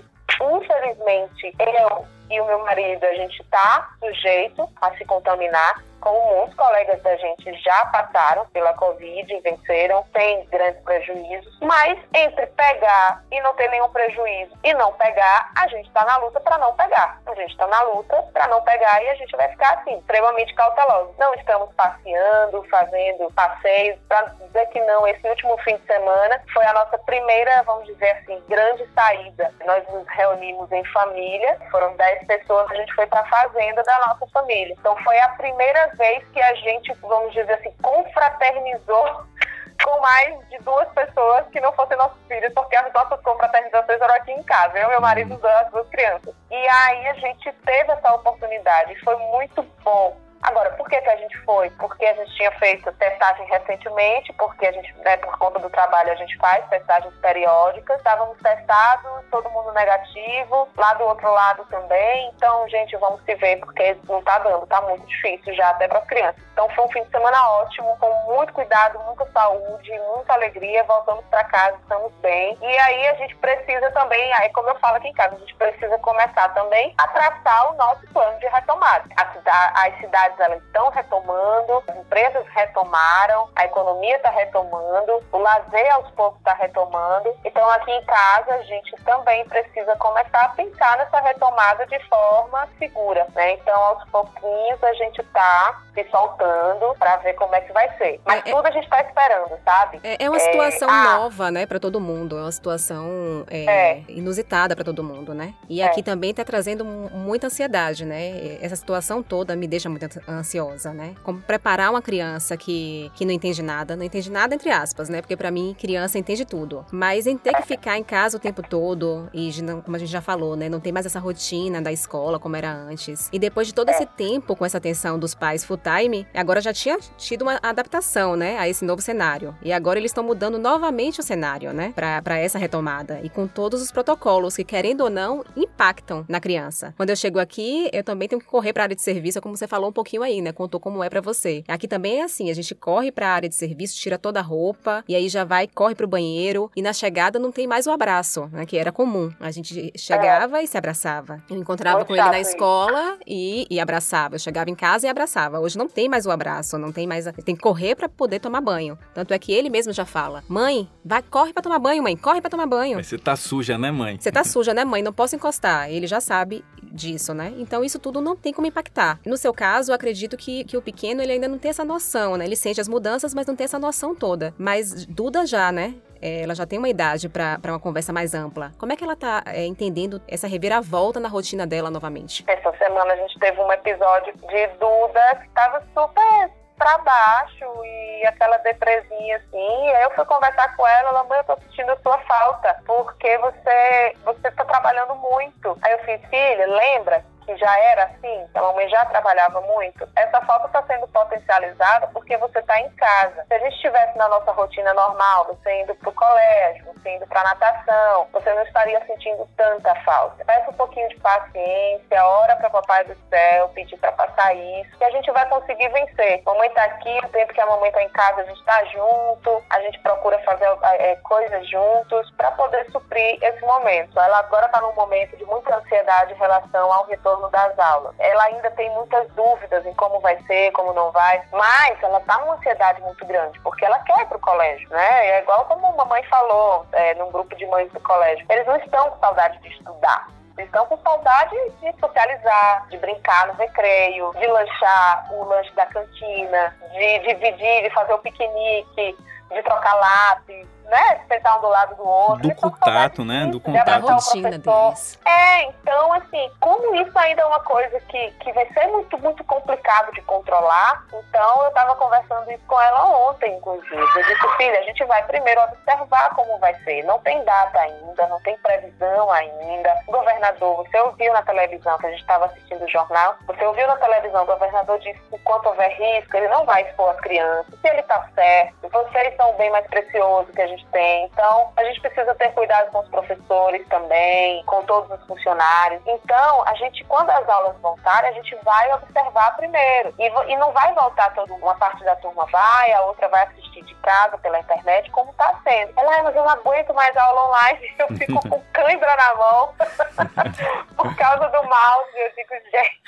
infelizmente, 0.42 1.54
eu 1.60 2.06
e 2.30 2.42
o 2.42 2.46
meu 2.46 2.60
marido, 2.60 3.06
a 3.06 3.14
gente 3.14 3.42
está 3.42 3.92
sujeito 4.00 4.68
a 4.82 4.92
se 4.96 5.06
contaminar 5.06 5.84
como 6.04 6.36
muitos 6.36 6.54
colegas 6.56 7.02
da 7.02 7.16
gente 7.16 7.54
já 7.62 7.86
passaram 7.86 8.46
pela 8.48 8.74
Covid 8.74 9.34
e 9.34 9.40
venceram, 9.40 10.04
tem 10.14 10.46
grandes 10.48 10.84
prejuízos, 10.84 11.58
mas 11.62 11.98
entre 12.14 12.46
pegar 12.48 13.24
e 13.32 13.40
não 13.42 13.56
ter 13.56 13.70
nenhum 13.70 13.90
prejuízo 13.90 14.52
e 14.64 14.74
não 14.74 14.92
pegar, 14.94 15.50
a 15.58 15.66
gente 15.70 15.88
está 15.88 16.04
na 16.04 16.18
luta 16.18 16.42
para 16.42 16.58
não 16.58 16.76
pegar. 16.76 17.22
A 17.26 17.34
gente 17.36 17.52
está 17.52 17.66
na 17.68 17.82
luta 17.84 18.22
para 18.34 18.48
não 18.48 18.62
pegar 18.64 19.02
e 19.02 19.10
a 19.10 19.16
gente 19.16 19.36
vai 19.38 19.48
ficar 19.48 19.76
assim, 19.76 19.98
extremamente 19.98 20.54
cauteloso. 20.56 21.16
Não 21.18 21.34
estamos 21.36 21.74
passeando, 21.74 22.64
fazendo 22.70 23.32
passeios, 23.32 23.98
para 24.10 24.24
dizer 24.24 24.66
que 24.68 24.82
não, 24.82 25.08
esse 25.08 25.26
último 25.28 25.58
fim 25.60 25.78
de 25.78 25.86
semana 25.86 26.42
foi 26.54 26.66
a 26.66 26.74
nossa 26.74 26.98
primeira, 26.98 27.64
vamos 27.64 27.86
dizer 27.86 28.12
assim, 28.12 28.44
grande 28.50 28.86
saída. 28.94 29.54
Nós 29.66 29.88
nos 29.88 30.06
reunimos 30.10 30.70
em 30.70 30.84
família, 30.86 31.58
foram 31.72 31.96
10 31.96 32.28
pessoas, 32.28 32.70
a 32.72 32.76
gente 32.76 32.94
foi 32.94 33.08
para 33.08 33.22
a 33.22 33.30
fazenda 33.30 33.82
da 33.84 34.00
nossa 34.08 34.28
família. 34.34 34.76
Então 34.78 34.98
foi 34.98 35.18
a 35.20 35.30
primeira 35.30 35.93
vez 35.96 36.24
que 36.30 36.42
a 36.42 36.54
gente, 36.56 36.94
vamos 37.02 37.34
dizer 37.34 37.54
assim, 37.54 37.74
confraternizou 37.82 39.24
com 39.84 40.00
mais 40.02 40.50
de 40.50 40.58
duas 40.60 40.88
pessoas 40.90 41.46
que 41.48 41.60
não 41.60 41.74
fossem 41.74 41.98
nossos 41.98 42.20
filhos, 42.28 42.54
porque 42.54 42.76
as 42.76 42.94
nossas 42.94 43.20
confraternizações 43.22 44.00
eram 44.00 44.16
aqui 44.16 44.32
em 44.32 44.44
casa, 44.44 44.78
eu, 44.78 44.90
meu 44.90 45.02
marido 45.02 45.40
e 45.42 45.48
as 45.48 45.70
duas 45.72 45.88
crianças. 45.90 46.34
E 46.50 46.56
aí 46.56 47.08
a 47.08 47.14
gente 47.16 47.52
teve 47.66 47.92
essa 47.92 48.14
oportunidade, 48.14 49.00
foi 49.02 49.16
muito 49.18 49.64
bom 49.84 50.16
Agora, 50.44 50.72
por 50.72 50.90
que, 50.90 51.00
que 51.00 51.10
a 51.10 51.16
gente 51.16 51.38
foi? 51.40 51.70
Porque 51.72 52.06
a 52.06 52.14
gente 52.16 52.36
tinha 52.36 52.52
feito 52.60 52.92
testagem 52.94 53.46
recentemente, 53.48 54.34
porque 54.34 54.68
a 54.68 54.72
gente, 54.74 54.94
né, 55.00 55.16
por 55.18 55.38
conta 55.38 55.58
do 55.60 55.70
trabalho, 55.70 56.12
a 56.12 56.16
gente 56.16 56.38
faz 56.38 56.68
testagens 56.68 57.14
periódicas. 57.22 57.98
Estávamos 57.98 58.38
testados, 58.40 59.24
todo 59.32 59.50
mundo 59.50 59.72
negativo, 59.72 60.68
lá 60.78 60.94
do 60.96 61.06
outro 61.06 61.32
lado 61.32 61.66
também. 61.70 62.30
Então, 62.36 62.68
gente, 62.68 62.96
vamos 62.98 63.24
se 63.24 63.34
ver, 63.36 63.58
porque 63.62 63.96
não 64.08 64.22
tá 64.22 64.38
dando, 64.40 64.68
tá 64.68 64.82
muito 64.82 65.06
difícil 65.08 65.54
já 65.54 65.70
até 65.70 65.88
para 65.88 66.00
as 66.00 66.08
crianças. 66.08 66.44
Então, 66.52 66.70
foi 66.72 66.86
um 66.86 66.92
fim 66.92 67.04
de 67.04 67.10
semana 67.10 67.50
ótimo, 67.62 67.98
com 67.98 68.34
muito 68.34 68.52
cuidado, 68.52 69.00
muita 69.00 69.26
saúde, 69.32 69.92
muita 70.14 70.34
alegria. 70.34 70.84
Voltamos 70.84 71.24
para 71.28 71.46
casa, 71.46 71.78
estamos 71.82 72.14
bem. 72.16 72.58
E 72.62 72.80
aí 72.80 73.08
a 73.08 73.14
gente 73.16 73.36
precisa 73.38 73.90
também, 73.92 74.34
aí 74.34 74.50
como 74.50 74.68
eu 74.70 74.76
falo 74.80 74.98
aqui 74.98 75.08
em 75.08 75.14
casa, 75.14 75.36
a 75.36 75.40
gente 75.40 75.56
precisa 75.56 75.98
começar 76.00 76.50
também 76.50 76.94
a 76.98 77.08
traçar 77.08 77.72
o 77.72 77.76
nosso 77.76 78.06
plano 78.08 78.38
de 78.40 78.48
retomada. 78.48 79.06
As 79.16 79.98
cidades 80.00 80.33
elas 80.40 80.62
estão 80.64 80.90
retomando, 80.90 81.84
as 81.88 81.96
empresas 81.98 82.46
retomaram, 82.48 83.50
a 83.56 83.66
economia 83.66 84.16
está 84.18 84.30
retomando, 84.30 85.24
o 85.32 85.38
lazer 85.38 85.94
aos 85.94 86.10
poucos 86.12 86.40
está 86.40 86.54
retomando. 86.54 87.34
Então 87.44 87.68
aqui 87.72 87.92
em 87.92 88.04
casa 88.06 88.54
a 88.56 88.62
gente 88.64 88.96
também 89.04 89.46
precisa 89.46 89.96
começar 89.98 90.46
a 90.46 90.50
pensar 90.50 90.98
nessa 90.98 91.20
retomada 91.20 91.86
de 91.88 92.00
forma 92.08 92.68
segura, 92.78 93.28
né? 93.36 93.54
Então 93.54 93.76
aos 93.76 94.04
pouquinhos 94.10 94.84
a 94.84 94.94
gente 94.94 95.22
está 95.22 95.82
se 95.94 96.04
soltando 96.10 96.96
para 96.98 97.18
ver 97.18 97.34
como 97.34 97.54
é 97.56 97.62
que 97.62 97.72
vai 97.72 97.90
ser. 97.98 98.20
Mas 98.26 98.44
é, 98.46 98.50
é 98.50 98.52
tudo 98.54 98.66
a 98.66 98.72
gente 98.72 98.84
está 98.84 99.02
esperando, 99.02 99.60
sabe? 99.64 100.00
É, 100.04 100.26
é 100.26 100.30
uma 100.30 100.40
situação 100.40 100.90
é, 100.90 101.04
nova, 101.04 101.52
né, 101.52 101.66
para 101.66 101.80
todo 101.80 102.00
mundo. 102.00 102.38
É 102.38 102.42
uma 102.42 102.52
situação 102.52 103.46
é, 103.50 103.66
é. 103.66 104.04
inusitada 104.08 104.76
para 104.76 104.84
todo 104.84 105.04
mundo, 105.04 105.34
né? 105.34 105.54
E 105.70 105.82
aqui 105.82 106.02
também 106.02 106.32
está 106.32 106.44
trazendo 106.44 106.84
muita 106.84 107.48
ansiedade, 107.48 108.06
né? 108.06 108.58
Essa 108.62 108.76
situação 108.76 109.22
toda 109.22 109.56
me 109.56 109.68
deixa 109.68 109.90
muito 109.90 110.04
ansiosa, 110.28 110.94
né? 110.94 111.16
Como 111.24 111.42
preparar 111.42 111.90
uma 111.90 112.02
criança 112.02 112.58
que, 112.58 113.12
que 113.16 113.26
não 113.26 113.32
entende 113.32 113.62
nada, 113.62 113.96
não 113.96 114.04
entende 114.04 114.32
nada 114.32 114.56
entre 114.56 114.70
aspas, 114.70 115.10
né? 115.10 115.22
Porque 115.22 115.36
para 115.36 115.52
mim 115.52 115.76
criança 115.80 116.18
entende 116.18 116.46
tudo. 116.46 116.86
Mas 116.92 117.28
em 117.28 117.38
ter 117.38 117.54
que 117.56 117.64
ficar 117.64 117.98
em 117.98 118.04
casa 118.04 118.38
o 118.38 118.40
tempo 118.40 118.62
todo 118.62 119.30
e 119.34 119.52
como 119.84 119.96
a 119.96 120.00
gente 120.00 120.12
já 120.12 120.22
falou, 120.22 120.56
né, 120.56 120.70
não 120.70 120.80
tem 120.80 120.92
mais 120.92 121.06
essa 121.06 121.20
rotina 121.20 121.82
da 121.82 121.92
escola 121.92 122.40
como 122.40 122.56
era 122.56 122.72
antes. 122.72 123.30
E 123.32 123.40
depois 123.40 123.68
de 123.68 123.74
todo 123.74 123.90
esse 123.90 124.06
tempo 124.06 124.56
com 124.56 124.66
essa 124.66 124.78
atenção 124.78 125.18
dos 125.18 125.34
pais 125.34 125.64
full 125.64 125.78
time, 125.78 126.28
agora 126.34 126.62
já 126.62 126.74
tinha 126.74 126.98
tido 127.18 127.44
uma 127.44 127.60
adaptação, 127.62 128.36
né, 128.36 128.58
a 128.58 128.68
esse 128.68 128.86
novo 128.86 129.02
cenário. 129.02 129.56
E 129.62 129.72
agora 129.72 130.00
eles 130.00 130.12
estão 130.12 130.24
mudando 130.24 130.58
novamente 130.58 131.20
o 131.20 131.24
cenário, 131.24 131.74
né, 131.74 131.94
para 131.96 132.38
essa 132.38 132.58
retomada 132.58 133.20
e 133.24 133.30
com 133.30 133.48
todos 133.48 133.82
os 133.82 133.92
protocolos 133.92 134.56
que 134.56 134.64
querendo 134.64 135.02
ou 135.02 135.10
não 135.10 135.44
impactam 135.56 136.26
na 136.28 136.40
criança. 136.40 136.94
Quando 136.98 137.10
eu 137.10 137.16
chego 137.16 137.40
aqui, 137.40 137.90
eu 137.92 138.04
também 138.04 138.28
tenho 138.28 138.42
que 138.42 138.48
correr 138.48 138.74
para 138.74 138.84
área 138.84 138.96
de 138.96 139.02
serviço, 139.02 139.42
como 139.42 139.56
você 139.56 139.68
falou 139.68 139.90
um 139.90 139.94
pouquinho 139.94 140.13
aí, 140.22 140.42
né? 140.42 140.52
Contou 140.52 140.80
como 140.80 141.04
é 141.04 141.10
para 141.10 141.22
você. 141.22 141.64
Aqui 141.68 141.88
também 141.88 142.20
é 142.20 142.24
assim, 142.24 142.52
a 142.52 142.54
gente 142.54 142.76
corre 142.76 143.12
para 143.12 143.28
a 143.28 143.32
área 143.32 143.50
de 143.50 143.56
serviço, 143.56 143.96
tira 143.96 144.18
toda 144.18 144.40
a 144.40 144.44
roupa 144.44 145.04
e 145.08 145.16
aí 145.16 145.30
já 145.30 145.44
vai, 145.44 145.68
corre 145.68 145.96
pro 145.96 146.08
banheiro 146.08 146.70
e 146.76 146.82
na 146.82 146.94
chegada 146.94 147.40
não 147.40 147.52
tem 147.52 147.66
mais 147.66 147.88
o 147.88 147.92
abraço, 147.92 148.50
né? 148.52 148.66
Que 148.66 148.78
era 148.78 148.92
comum. 148.92 149.32
A 149.40 149.50
gente 149.50 149.92
chegava 149.98 150.60
é. 150.60 150.64
e 150.64 150.68
se 150.68 150.78
abraçava. 150.78 151.42
Eu 151.50 151.58
encontrava 151.58 151.98
Muito 151.98 152.08
com 152.08 152.16
ele 152.16 152.24
na 152.24 152.40
escola 152.40 153.18
e, 153.26 153.66
e 153.70 153.80
abraçava. 153.80 154.36
Eu 154.36 154.40
chegava 154.40 154.70
em 154.70 154.76
casa 154.76 155.08
e 155.08 155.10
abraçava. 155.10 155.60
Hoje 155.60 155.78
não 155.78 155.88
tem 155.88 156.10
mais 156.10 156.26
o 156.26 156.32
abraço, 156.32 156.78
não 156.78 156.92
tem 156.92 157.08
mais. 157.08 157.26
A... 157.28 157.32
Tem 157.32 157.56
que 157.56 157.62
correr 157.62 157.96
para 157.96 158.10
poder 158.10 158.40
tomar 158.40 158.62
banho. 158.62 158.98
Tanto 159.14 159.34
é 159.34 159.40
que 159.40 159.52
ele 159.52 159.70
mesmo 159.70 159.94
já 159.94 160.06
fala: 160.06 160.44
"Mãe, 160.48 160.90
vai, 161.04 161.22
corre 161.22 161.54
para 161.54 161.64
tomar 161.64 161.80
banho, 161.80 162.04
mãe, 162.04 162.18
corre 162.18 162.42
para 162.42 162.50
tomar 162.50 162.66
banho". 162.66 162.98
Mas 162.98 163.08
você 163.08 163.18
tá 163.18 163.36
suja, 163.36 163.78
né, 163.78 163.92
mãe? 163.92 164.18
Você 164.20 164.32
tá 164.32 164.44
suja, 164.44 164.74
né, 164.74 164.84
mãe? 164.84 165.02
Não 165.02 165.14
posso 165.14 165.36
encostar. 165.36 165.90
Ele 165.90 166.08
já 166.08 166.20
sabe 166.20 166.64
disso, 166.94 167.34
né? 167.34 167.54
Então 167.58 167.84
isso 167.84 168.00
tudo 168.00 168.22
não 168.22 168.36
tem 168.36 168.54
como 168.54 168.68
impactar. 168.68 169.20
No 169.26 169.36
seu 169.36 169.54
caso, 169.54 169.92
eu 169.92 169.96
acredito 169.96 170.38
que, 170.38 170.64
que 170.64 170.78
o 170.78 170.82
pequeno 170.82 171.22
ele 171.22 171.34
ainda 171.34 171.48
não 171.48 171.58
tem 171.58 171.70
essa 171.70 171.84
noção, 171.84 172.38
né? 172.38 172.46
Ele 172.46 172.56
sente 172.56 172.80
as 172.80 172.88
mudanças, 172.88 173.34
mas 173.34 173.48
não 173.48 173.56
tem 173.56 173.66
essa 173.66 173.80
noção 173.80 174.16
toda. 174.16 174.54
Mas 174.58 175.06
Duda 175.06 175.46
já, 175.46 175.72
né? 175.72 175.96
É, 176.22 176.44
ela 176.44 176.56
já 176.56 176.66
tem 176.66 176.80
uma 176.80 176.88
idade 176.88 177.28
para 177.28 177.60
uma 177.66 177.80
conversa 177.80 178.14
mais 178.14 178.34
ampla. 178.34 178.72
Como 178.78 178.94
é 178.94 178.96
que 178.96 179.04
ela 179.04 179.14
está 179.14 179.44
é, 179.46 179.66
entendendo 179.66 180.22
essa 180.26 180.48
reviravolta 180.48 181.20
na 181.20 181.28
rotina 181.28 181.68
dela 181.68 181.92
novamente? 181.92 182.46
Essa 182.48 182.72
semana 182.78 183.14
a 183.14 183.18
gente 183.18 183.38
teve 183.40 183.60
um 183.60 183.72
episódio 183.72 184.34
de 184.34 184.68
Duda 184.80 185.36
que 185.42 185.48
estava 185.48 185.84
super 185.94 186.63
para 186.78 186.98
baixo 187.00 187.66
e 187.84 188.26
aquela 188.26 188.58
depresinha 188.58 189.38
assim. 189.38 189.90
Aí 189.90 190.04
eu 190.04 190.12
fui 190.12 190.26
conversar 190.26 190.76
com 190.76 190.88
ela, 190.88 191.10
ela, 191.10 191.24
mãe, 191.24 191.40
eu 191.40 191.44
tô 191.44 191.58
sentindo 191.62 191.92
a 191.92 191.98
sua 191.98 192.18
falta, 192.20 192.76
porque 192.86 193.38
você 193.38 194.16
você 194.24 194.52
tá 194.52 194.66
trabalhando 194.66 195.16
muito. 195.16 195.78
Aí 195.82 195.92
eu 195.92 196.00
fiz, 196.00 196.22
filha, 196.30 196.68
lembra 196.68 197.24
que 197.46 197.56
já 197.58 197.80
era 197.80 198.06
assim, 198.06 198.48
que 198.52 198.58
a 198.58 198.62
mamãe 198.62 198.88
já 198.90 199.06
trabalhava 199.06 199.62
muito, 199.62 200.08
essa 200.16 200.42
falta 200.42 200.68
está 200.68 200.84
sendo 200.84 201.08
potencializada 201.08 202.08
porque 202.08 202.38
você 202.38 202.60
está 202.60 202.80
em 202.80 202.90
casa. 202.92 203.46
Se 203.48 203.54
a 203.54 203.60
gente 203.60 203.76
estivesse 203.76 204.18
na 204.18 204.28
nossa 204.28 204.52
rotina 204.52 204.94
normal, 204.94 205.46
você 205.46 205.82
indo 205.82 205.96
para 205.96 206.10
o 206.10 206.14
colégio, 206.14 206.86
você 206.86 207.16
indo 207.16 207.28
para 207.28 207.44
natação, 207.44 208.28
você 208.32 208.54
não 208.54 208.64
estaria 208.64 209.04
sentindo 209.06 209.48
tanta 209.58 209.94
falta. 210.04 210.44
Peça 210.46 210.70
um 210.70 210.74
pouquinho 210.74 211.08
de 211.10 211.20
paciência, 211.20 212.26
ora 212.26 212.56
para 212.56 212.70
Papai 212.70 213.04
do 213.06 213.16
Céu, 213.30 213.70
pedir 213.70 213.98
para 213.98 214.12
passar 214.14 214.56
isso, 214.56 214.98
que 214.98 215.04
a 215.04 215.12
gente 215.12 215.32
vai 215.32 215.48
conseguir 215.50 215.90
vencer. 215.90 216.42
A 216.46 216.52
mamãe 216.52 216.68
está 216.70 216.84
aqui, 216.86 217.20
o 217.24 217.30
tempo 217.30 217.54
que 217.54 217.62
a 217.62 217.66
mamãe 217.66 217.90
está 217.90 218.04
em 218.04 218.10
casa, 218.10 218.42
a 218.42 218.46
gente 218.46 218.60
está 218.60 218.84
junto, 218.86 219.64
a 219.70 219.80
gente 219.82 220.00
procura 220.00 220.40
fazer 220.40 220.68
é, 221.00 221.16
coisas 221.18 221.70
juntos 221.70 222.32
para 222.38 222.52
poder 222.52 222.90
suprir 222.92 223.38
esse 223.42 223.62
momento. 223.62 224.20
Ela 224.20 224.40
agora 224.40 224.66
está 224.68 224.82
num 224.82 224.94
momento 224.94 225.36
de 225.38 225.46
muita 225.46 225.76
ansiedade 225.76 226.34
em 226.34 226.38
relação 226.38 226.92
ao 226.92 227.06
retorno 227.06 227.33
retorno 227.34 227.50
das 227.50 227.78
aulas. 227.80 228.14
Ela 228.20 228.44
ainda 228.46 228.70
tem 228.72 228.90
muitas 228.92 229.28
dúvidas 229.32 229.86
em 229.86 229.94
como 229.94 230.20
vai 230.20 230.38
ser, 230.44 230.72
como 230.72 230.94
não 230.94 231.12
vai, 231.12 231.42
mas 231.52 232.02
ela 232.02 232.20
está 232.20 232.40
numa 232.40 232.56
ansiedade 232.56 233.02
muito 233.02 233.26
grande, 233.26 233.60
porque 233.62 233.86
ela 233.86 234.00
quer 234.00 234.22
ir 234.22 234.26
para 234.26 234.38
o 234.38 234.42
colégio, 234.42 234.90
né? 234.90 235.28
É 235.28 235.40
igual 235.42 235.66
como 235.66 235.88
a 235.88 235.92
mamãe 235.92 236.24
falou 236.24 236.86
é, 236.92 237.16
num 237.16 237.32
grupo 237.32 237.56
de 237.56 237.66
mães 237.68 237.92
do 237.92 238.00
colégio. 238.02 238.46
Eles 238.50 238.66
não 238.66 238.76
estão 238.78 239.10
com 239.12 239.20
saudade 239.20 239.60
de 239.60 239.70
estudar. 239.70 240.28
Eles 240.56 240.68
estão 240.68 240.86
com 240.86 240.98
saudade 240.98 241.56
de 241.82 242.00
socializar, 242.00 242.88
de 242.90 242.98
brincar 242.98 243.48
no 243.48 243.54
recreio, 243.54 244.32
de 244.38 244.46
lanchar 244.46 245.28
o 245.34 245.44
lanche 245.46 245.74
da 245.74 245.86
cantina, 245.88 246.76
de 246.92 247.20
dividir, 247.20 247.82
de 247.82 247.90
fazer 247.90 248.14
o 248.14 248.20
piquenique, 248.20 249.18
de 249.54 249.64
trocar 249.64 249.94
lápis, 249.96 250.68
né? 250.86 251.22
Sentar 251.28 251.58
um 251.58 251.62
do 251.62 251.70
lado 251.70 251.96
do 251.96 252.08
outro. 252.08 252.48
Do 252.48 252.56
contato, 252.56 253.26
né? 253.26 253.48
Do 253.48 253.60
contato. 253.60 254.06
Da 254.06 254.14
rotina 254.14 254.52
deles. 254.52 255.20
É, 255.26 255.64
então, 255.64 256.14
assim, 256.14 256.52
como 256.60 256.96
isso 256.96 257.18
ainda 257.18 257.42
é 257.42 257.46
uma 257.46 257.60
coisa 257.62 258.00
que, 258.02 258.32
que 258.32 258.52
vai 258.54 258.68
ser 258.74 258.88
muito, 258.88 259.18
muito 259.20 259.44
complicado 259.44 260.12
de 260.14 260.22
controlar. 260.22 261.04
Então, 261.12 261.64
eu 261.64 261.70
estava 261.70 261.96
conversando 261.96 262.52
isso 262.52 262.64
com 262.68 262.80
ela 262.80 263.30
ontem, 263.30 263.56
inclusive. 263.56 263.96
Eu 263.96 264.24
disse, 264.24 264.48
filha, 264.58 264.80
a 264.80 264.84
gente 264.84 265.04
vai 265.06 265.24
primeiro 265.24 265.62
observar 265.62 266.30
como 266.36 266.60
vai 266.60 266.76
ser. 266.84 267.04
Não 267.04 267.20
tem 267.20 267.44
data 267.44 267.80
ainda, 267.80 268.28
não 268.28 268.40
tem 268.42 268.58
previsão 268.58 269.32
ainda. 269.32 269.98
O 270.08 270.12
governador, 270.12 270.78
você 270.78 271.00
ouviu 271.00 271.34
na 271.34 271.42
televisão 271.44 271.98
que 271.98 272.06
a 272.06 272.10
gente 272.12 272.22
estava 272.22 272.46
assistindo 272.46 272.84
o 272.84 272.90
jornal, 272.90 273.36
você 273.48 273.66
ouviu 273.66 273.88
na 273.88 273.98
televisão, 273.98 274.44
o 274.44 274.48
governador 274.48 275.00
disse 275.00 275.20
que 275.30 275.36
enquanto 275.36 275.68
houver 275.68 275.90
risco, 275.90 276.38
ele 276.38 276.48
não 276.50 276.66
vai 276.66 276.84
expor 276.84 277.10
as 277.10 277.20
crianças. 277.22 277.74
Se 277.80 277.88
ele 277.88 278.02
está 278.02 278.28
certo, 278.36 278.90
vocês 278.90 279.36
são 279.36 279.43
o 279.50 279.54
bem 279.54 279.70
mais 279.72 279.86
precioso 279.88 280.52
que 280.52 280.62
a 280.62 280.68
gente 280.68 280.86
tem. 280.88 281.26
Então, 281.26 281.72
a 281.76 281.84
gente 281.86 282.02
precisa 282.02 282.34
ter 282.36 282.52
cuidado 282.54 282.92
com 282.92 283.00
os 283.00 283.10
professores 283.10 283.86
também, 283.88 284.64
com 284.66 284.84
todos 284.84 285.10
os 285.12 285.26
funcionários. 285.28 286.02
Então, 286.06 286.64
a 286.68 286.74
gente, 286.76 287.04
quando 287.06 287.30
as 287.30 287.48
aulas 287.48 287.78
voltarem, 287.80 288.30
a 288.30 288.34
gente 288.34 288.56
vai 288.64 288.94
observar 288.94 289.56
primeiro. 289.56 290.14
E, 290.20 290.52
e 290.52 290.58
não 290.58 290.72
vai 290.72 290.94
voltar 290.94 291.34
toda 291.34 291.54
uma 291.54 291.76
parte 291.76 292.04
da 292.04 292.16
turma 292.18 292.46
vai, 292.52 292.92
a 292.92 293.02
outra 293.02 293.28
vai 293.30 293.44
assistir 293.44 293.84
de 293.84 293.96
casa, 293.96 294.38
pela 294.38 294.60
internet, 294.60 295.10
como 295.12 295.32
está 295.32 295.60
sendo. 295.64 295.94
Ela, 295.98 296.24
mas 296.24 296.36
eu 296.36 296.44
não 296.44 296.50
aguento 296.50 296.94
mais 296.94 297.16
aula 297.18 297.48
online, 297.48 297.96
eu 298.00 298.08
fico 298.10 298.50
com 298.50 298.62
cãibra 298.74 299.16
na 299.16 299.36
mão 299.36 299.74
por 300.96 301.16
causa 301.16 301.48
do 301.50 301.64
mouse. 301.64 302.12
Eu 302.16 302.32
digo, 302.36 302.54
gente, 302.72 303.04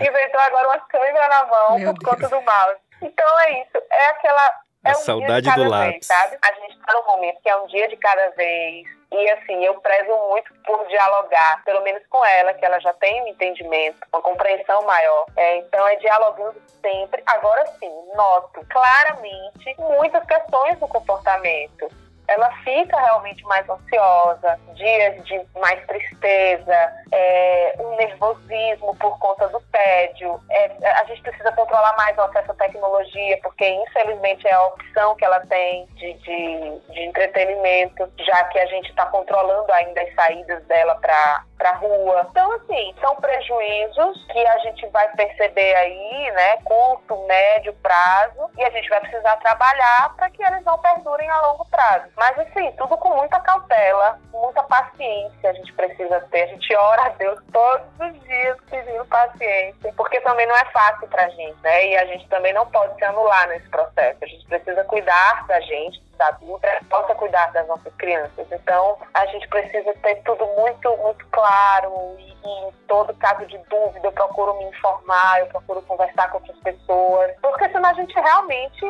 inventou 0.00 0.40
agora 0.40 0.68
uma 0.68 0.78
cãibra 0.80 1.28
na 1.28 1.44
mão 1.46 1.78
Meu 1.78 1.94
por 1.94 2.04
Deus. 2.04 2.14
conta 2.14 2.28
do 2.28 2.42
mouse. 2.42 2.80
Então 3.02 3.40
é 3.40 3.62
isso, 3.62 3.82
é 3.92 4.06
aquela 4.06 4.50
é 4.84 4.90
a 4.90 4.92
um 4.92 4.94
saudade 4.96 5.54
do 5.54 5.68
lápis. 5.68 5.92
Vez, 5.92 6.06
sabe? 6.06 6.38
A 6.42 6.52
gente 6.52 6.78
está 6.78 6.92
no 6.94 7.04
momento 7.04 7.40
que 7.42 7.48
é 7.48 7.56
um 7.56 7.66
dia 7.66 7.88
de 7.88 7.96
cada 7.96 8.30
vez. 8.30 8.86
E 9.12 9.30
assim, 9.30 9.64
eu 9.64 9.74
prezo 9.80 10.16
muito 10.28 10.54
por 10.64 10.86
dialogar, 10.86 11.64
pelo 11.64 11.82
menos 11.82 12.02
com 12.08 12.24
ela, 12.24 12.54
que 12.54 12.64
ela 12.64 12.78
já 12.78 12.92
tem 12.94 13.22
um 13.22 13.26
entendimento, 13.26 13.98
uma 14.12 14.22
compreensão 14.22 14.82
maior. 14.82 15.26
É, 15.36 15.56
então 15.58 15.86
é 15.88 15.96
dialogando 15.96 16.60
sempre. 16.80 17.22
Agora 17.26 17.66
sim, 17.78 17.92
noto 18.14 18.64
claramente 18.70 19.74
muitas 19.78 20.24
questões 20.24 20.78
do 20.78 20.86
comportamento 20.86 21.88
ela 22.30 22.50
fica 22.62 22.96
realmente 22.96 23.42
mais 23.44 23.68
ansiosa, 23.68 24.58
dias 24.74 25.24
de 25.24 25.40
mais 25.58 25.84
tristeza, 25.86 26.92
é, 27.10 27.74
um 27.80 27.96
nervosismo 27.96 28.94
por 28.96 29.18
conta 29.18 29.48
do 29.48 29.60
tédio. 29.72 30.40
É, 30.48 30.90
a 30.92 31.04
gente 31.04 31.22
precisa 31.22 31.50
controlar 31.52 31.94
mais 31.96 32.16
o 32.16 32.22
acesso 32.22 32.52
à 32.52 32.54
tecnologia, 32.54 33.38
porque 33.42 33.68
infelizmente 33.68 34.46
é 34.46 34.52
a 34.52 34.66
opção 34.66 35.16
que 35.16 35.24
ela 35.24 35.40
tem 35.46 35.86
de, 35.96 36.12
de, 36.14 36.78
de 36.92 37.00
entretenimento, 37.00 38.08
já 38.20 38.44
que 38.44 38.60
a 38.60 38.66
gente 38.66 38.88
está 38.90 39.06
controlando 39.06 39.72
ainda 39.72 40.00
as 40.00 40.14
saídas 40.14 40.64
dela 40.66 40.94
para 40.96 41.44
para 41.60 41.72
rua. 41.72 42.26
Então, 42.30 42.50
assim, 42.52 42.94
são 43.02 43.14
prejuízos 43.16 44.26
que 44.32 44.46
a 44.46 44.58
gente 44.60 44.86
vai 44.86 45.06
perceber 45.14 45.74
aí, 45.74 46.30
né, 46.32 46.56
curto, 46.64 47.26
médio 47.26 47.74
prazo, 47.82 48.50
e 48.56 48.64
a 48.64 48.70
gente 48.70 48.88
vai 48.88 49.00
precisar 49.00 49.36
trabalhar 49.36 50.14
para 50.16 50.30
que 50.30 50.42
eles 50.42 50.64
não 50.64 50.78
perdurem 50.78 51.28
a 51.28 51.40
longo 51.42 51.66
prazo. 51.66 52.06
Mas, 52.16 52.38
assim, 52.38 52.72
tudo 52.72 52.96
com 52.96 53.14
muita 53.14 53.38
cautela, 53.40 54.18
muita 54.32 54.62
paciência 54.62 55.50
a 55.50 55.52
gente 55.52 55.72
precisa 55.74 56.20
ter. 56.30 56.44
A 56.44 56.46
gente 56.46 56.74
ora 56.74 57.02
a 57.02 57.08
Deus 57.10 57.38
todos 57.52 57.86
os 58.00 58.20
dias 58.22 58.56
pedindo 58.70 59.04
paciência, 59.04 59.92
porque 59.96 60.18
também 60.22 60.46
não 60.46 60.56
é 60.56 60.64
fácil 60.66 61.06
para 61.08 61.26
a 61.26 61.28
gente, 61.28 61.60
né? 61.62 61.88
E 61.88 61.96
a 61.98 62.06
gente 62.06 62.26
também 62.28 62.54
não 62.54 62.66
pode 62.70 62.94
se 62.94 63.04
anular 63.04 63.48
nesse 63.48 63.68
processo. 63.68 64.18
A 64.22 64.26
gente 64.26 64.46
precisa 64.46 64.82
cuidar 64.84 65.46
da 65.46 65.60
gente, 65.60 66.02
adulta 66.28 66.68
possa 66.88 67.14
cuidar 67.14 67.52
das 67.52 67.66
nossas 67.66 67.92
crianças. 67.94 68.46
Então, 68.50 68.98
a 69.14 69.26
gente 69.26 69.48
precisa 69.48 69.92
ter 70.02 70.16
tudo 70.22 70.46
muito, 70.56 70.96
muito 70.98 71.26
claro 71.30 72.16
e, 72.18 72.30
e 72.30 72.68
em 72.68 72.72
todo 72.86 73.14
caso 73.14 73.46
de 73.46 73.58
dúvida 73.70 74.08
eu 74.08 74.12
procuro 74.12 74.54
me 74.58 74.64
informar, 74.64 75.40
eu 75.40 75.46
procuro 75.46 75.82
conversar 75.82 76.30
com 76.30 76.38
outras 76.38 76.58
pessoas, 76.58 77.32
porque 77.40 77.68
senão 77.68 77.90
a 77.90 77.94
gente 77.94 78.12
realmente 78.14 78.86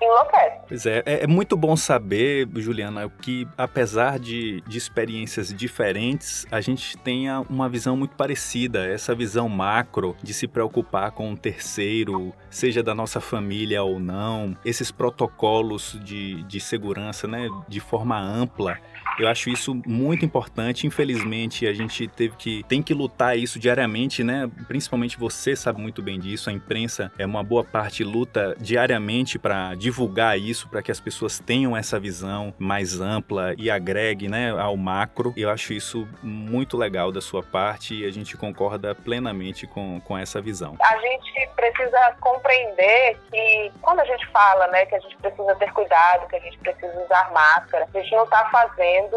enlouquece. 0.00 0.60
Pois 0.68 0.86
é, 0.86 1.02
é, 1.06 1.24
é 1.24 1.26
muito 1.26 1.56
bom 1.56 1.76
saber, 1.76 2.48
Juliana, 2.56 3.10
que 3.22 3.46
apesar 3.56 4.18
de, 4.18 4.60
de 4.66 4.78
experiências 4.78 5.52
diferentes, 5.52 6.46
a 6.50 6.60
gente 6.60 6.96
tenha 6.98 7.40
uma 7.48 7.68
visão 7.68 7.96
muito 7.96 8.16
parecida, 8.16 8.86
essa 8.86 9.14
visão 9.14 9.48
macro 9.48 10.16
de 10.22 10.34
se 10.34 10.46
preocupar 10.46 11.12
com 11.12 11.30
um 11.30 11.36
terceiro, 11.36 12.32
seja 12.50 12.82
da 12.82 12.94
nossa 12.94 13.20
família 13.20 13.82
ou 13.82 13.98
não, 13.98 14.56
esses 14.64 14.90
protocolos 14.90 15.98
de, 16.02 16.42
de 16.44 16.60
segurança, 16.60 17.26
né, 17.26 17.48
de 17.68 17.80
forma 17.80 18.18
ampla 18.18 18.78
eu 19.18 19.28
acho 19.28 19.48
isso 19.48 19.74
muito 19.86 20.24
importante. 20.24 20.86
Infelizmente, 20.86 21.66
a 21.66 21.72
gente 21.72 22.06
teve 22.06 22.36
que 22.36 22.62
tem 22.68 22.82
que 22.82 22.92
lutar 22.92 23.38
isso 23.38 23.58
diariamente, 23.58 24.22
né? 24.22 24.50
Principalmente 24.68 25.18
você 25.18 25.56
sabe 25.56 25.80
muito 25.80 26.02
bem 26.02 26.18
disso. 26.18 26.50
A 26.50 26.52
imprensa 26.52 27.10
é 27.18 27.24
uma 27.24 27.42
boa 27.42 27.64
parte 27.64 28.04
luta 28.04 28.54
diariamente 28.60 29.38
para 29.38 29.74
divulgar 29.86 30.36
isso, 30.36 30.68
para 30.68 30.82
que 30.82 30.90
as 30.90 30.98
pessoas 30.98 31.38
tenham 31.38 31.76
essa 31.76 32.00
visão 32.00 32.52
mais 32.58 33.00
ampla 33.00 33.54
e 33.56 33.70
agregue, 33.70 34.26
né, 34.28 34.50
ao 34.50 34.76
macro. 34.76 35.32
Eu 35.36 35.48
acho 35.48 35.72
isso 35.72 36.08
muito 36.20 36.76
legal 36.76 37.12
da 37.12 37.20
sua 37.20 37.40
parte 37.40 37.94
e 37.94 38.04
a 38.04 38.10
gente 38.10 38.36
concorda 38.36 38.96
plenamente 38.96 39.64
com, 39.64 40.00
com 40.00 40.18
essa 40.18 40.40
visão. 40.40 40.76
A 40.80 40.96
gente 40.98 41.48
precisa 41.54 42.16
compreender 42.20 43.16
que 43.30 43.72
quando 43.80 44.00
a 44.00 44.04
gente 44.04 44.26
fala, 44.32 44.66
né, 44.66 44.86
que 44.86 44.96
a 44.96 44.98
gente 44.98 45.16
precisa 45.18 45.54
ter 45.54 45.72
cuidado, 45.72 46.26
que 46.26 46.34
a 46.34 46.40
gente 46.40 46.58
precisa 46.58 47.04
usar 47.04 47.30
máscara, 47.32 47.86
a 47.94 47.98
gente 48.00 48.10
não 48.10 48.24
está 48.24 48.44
fazendo 48.50 49.16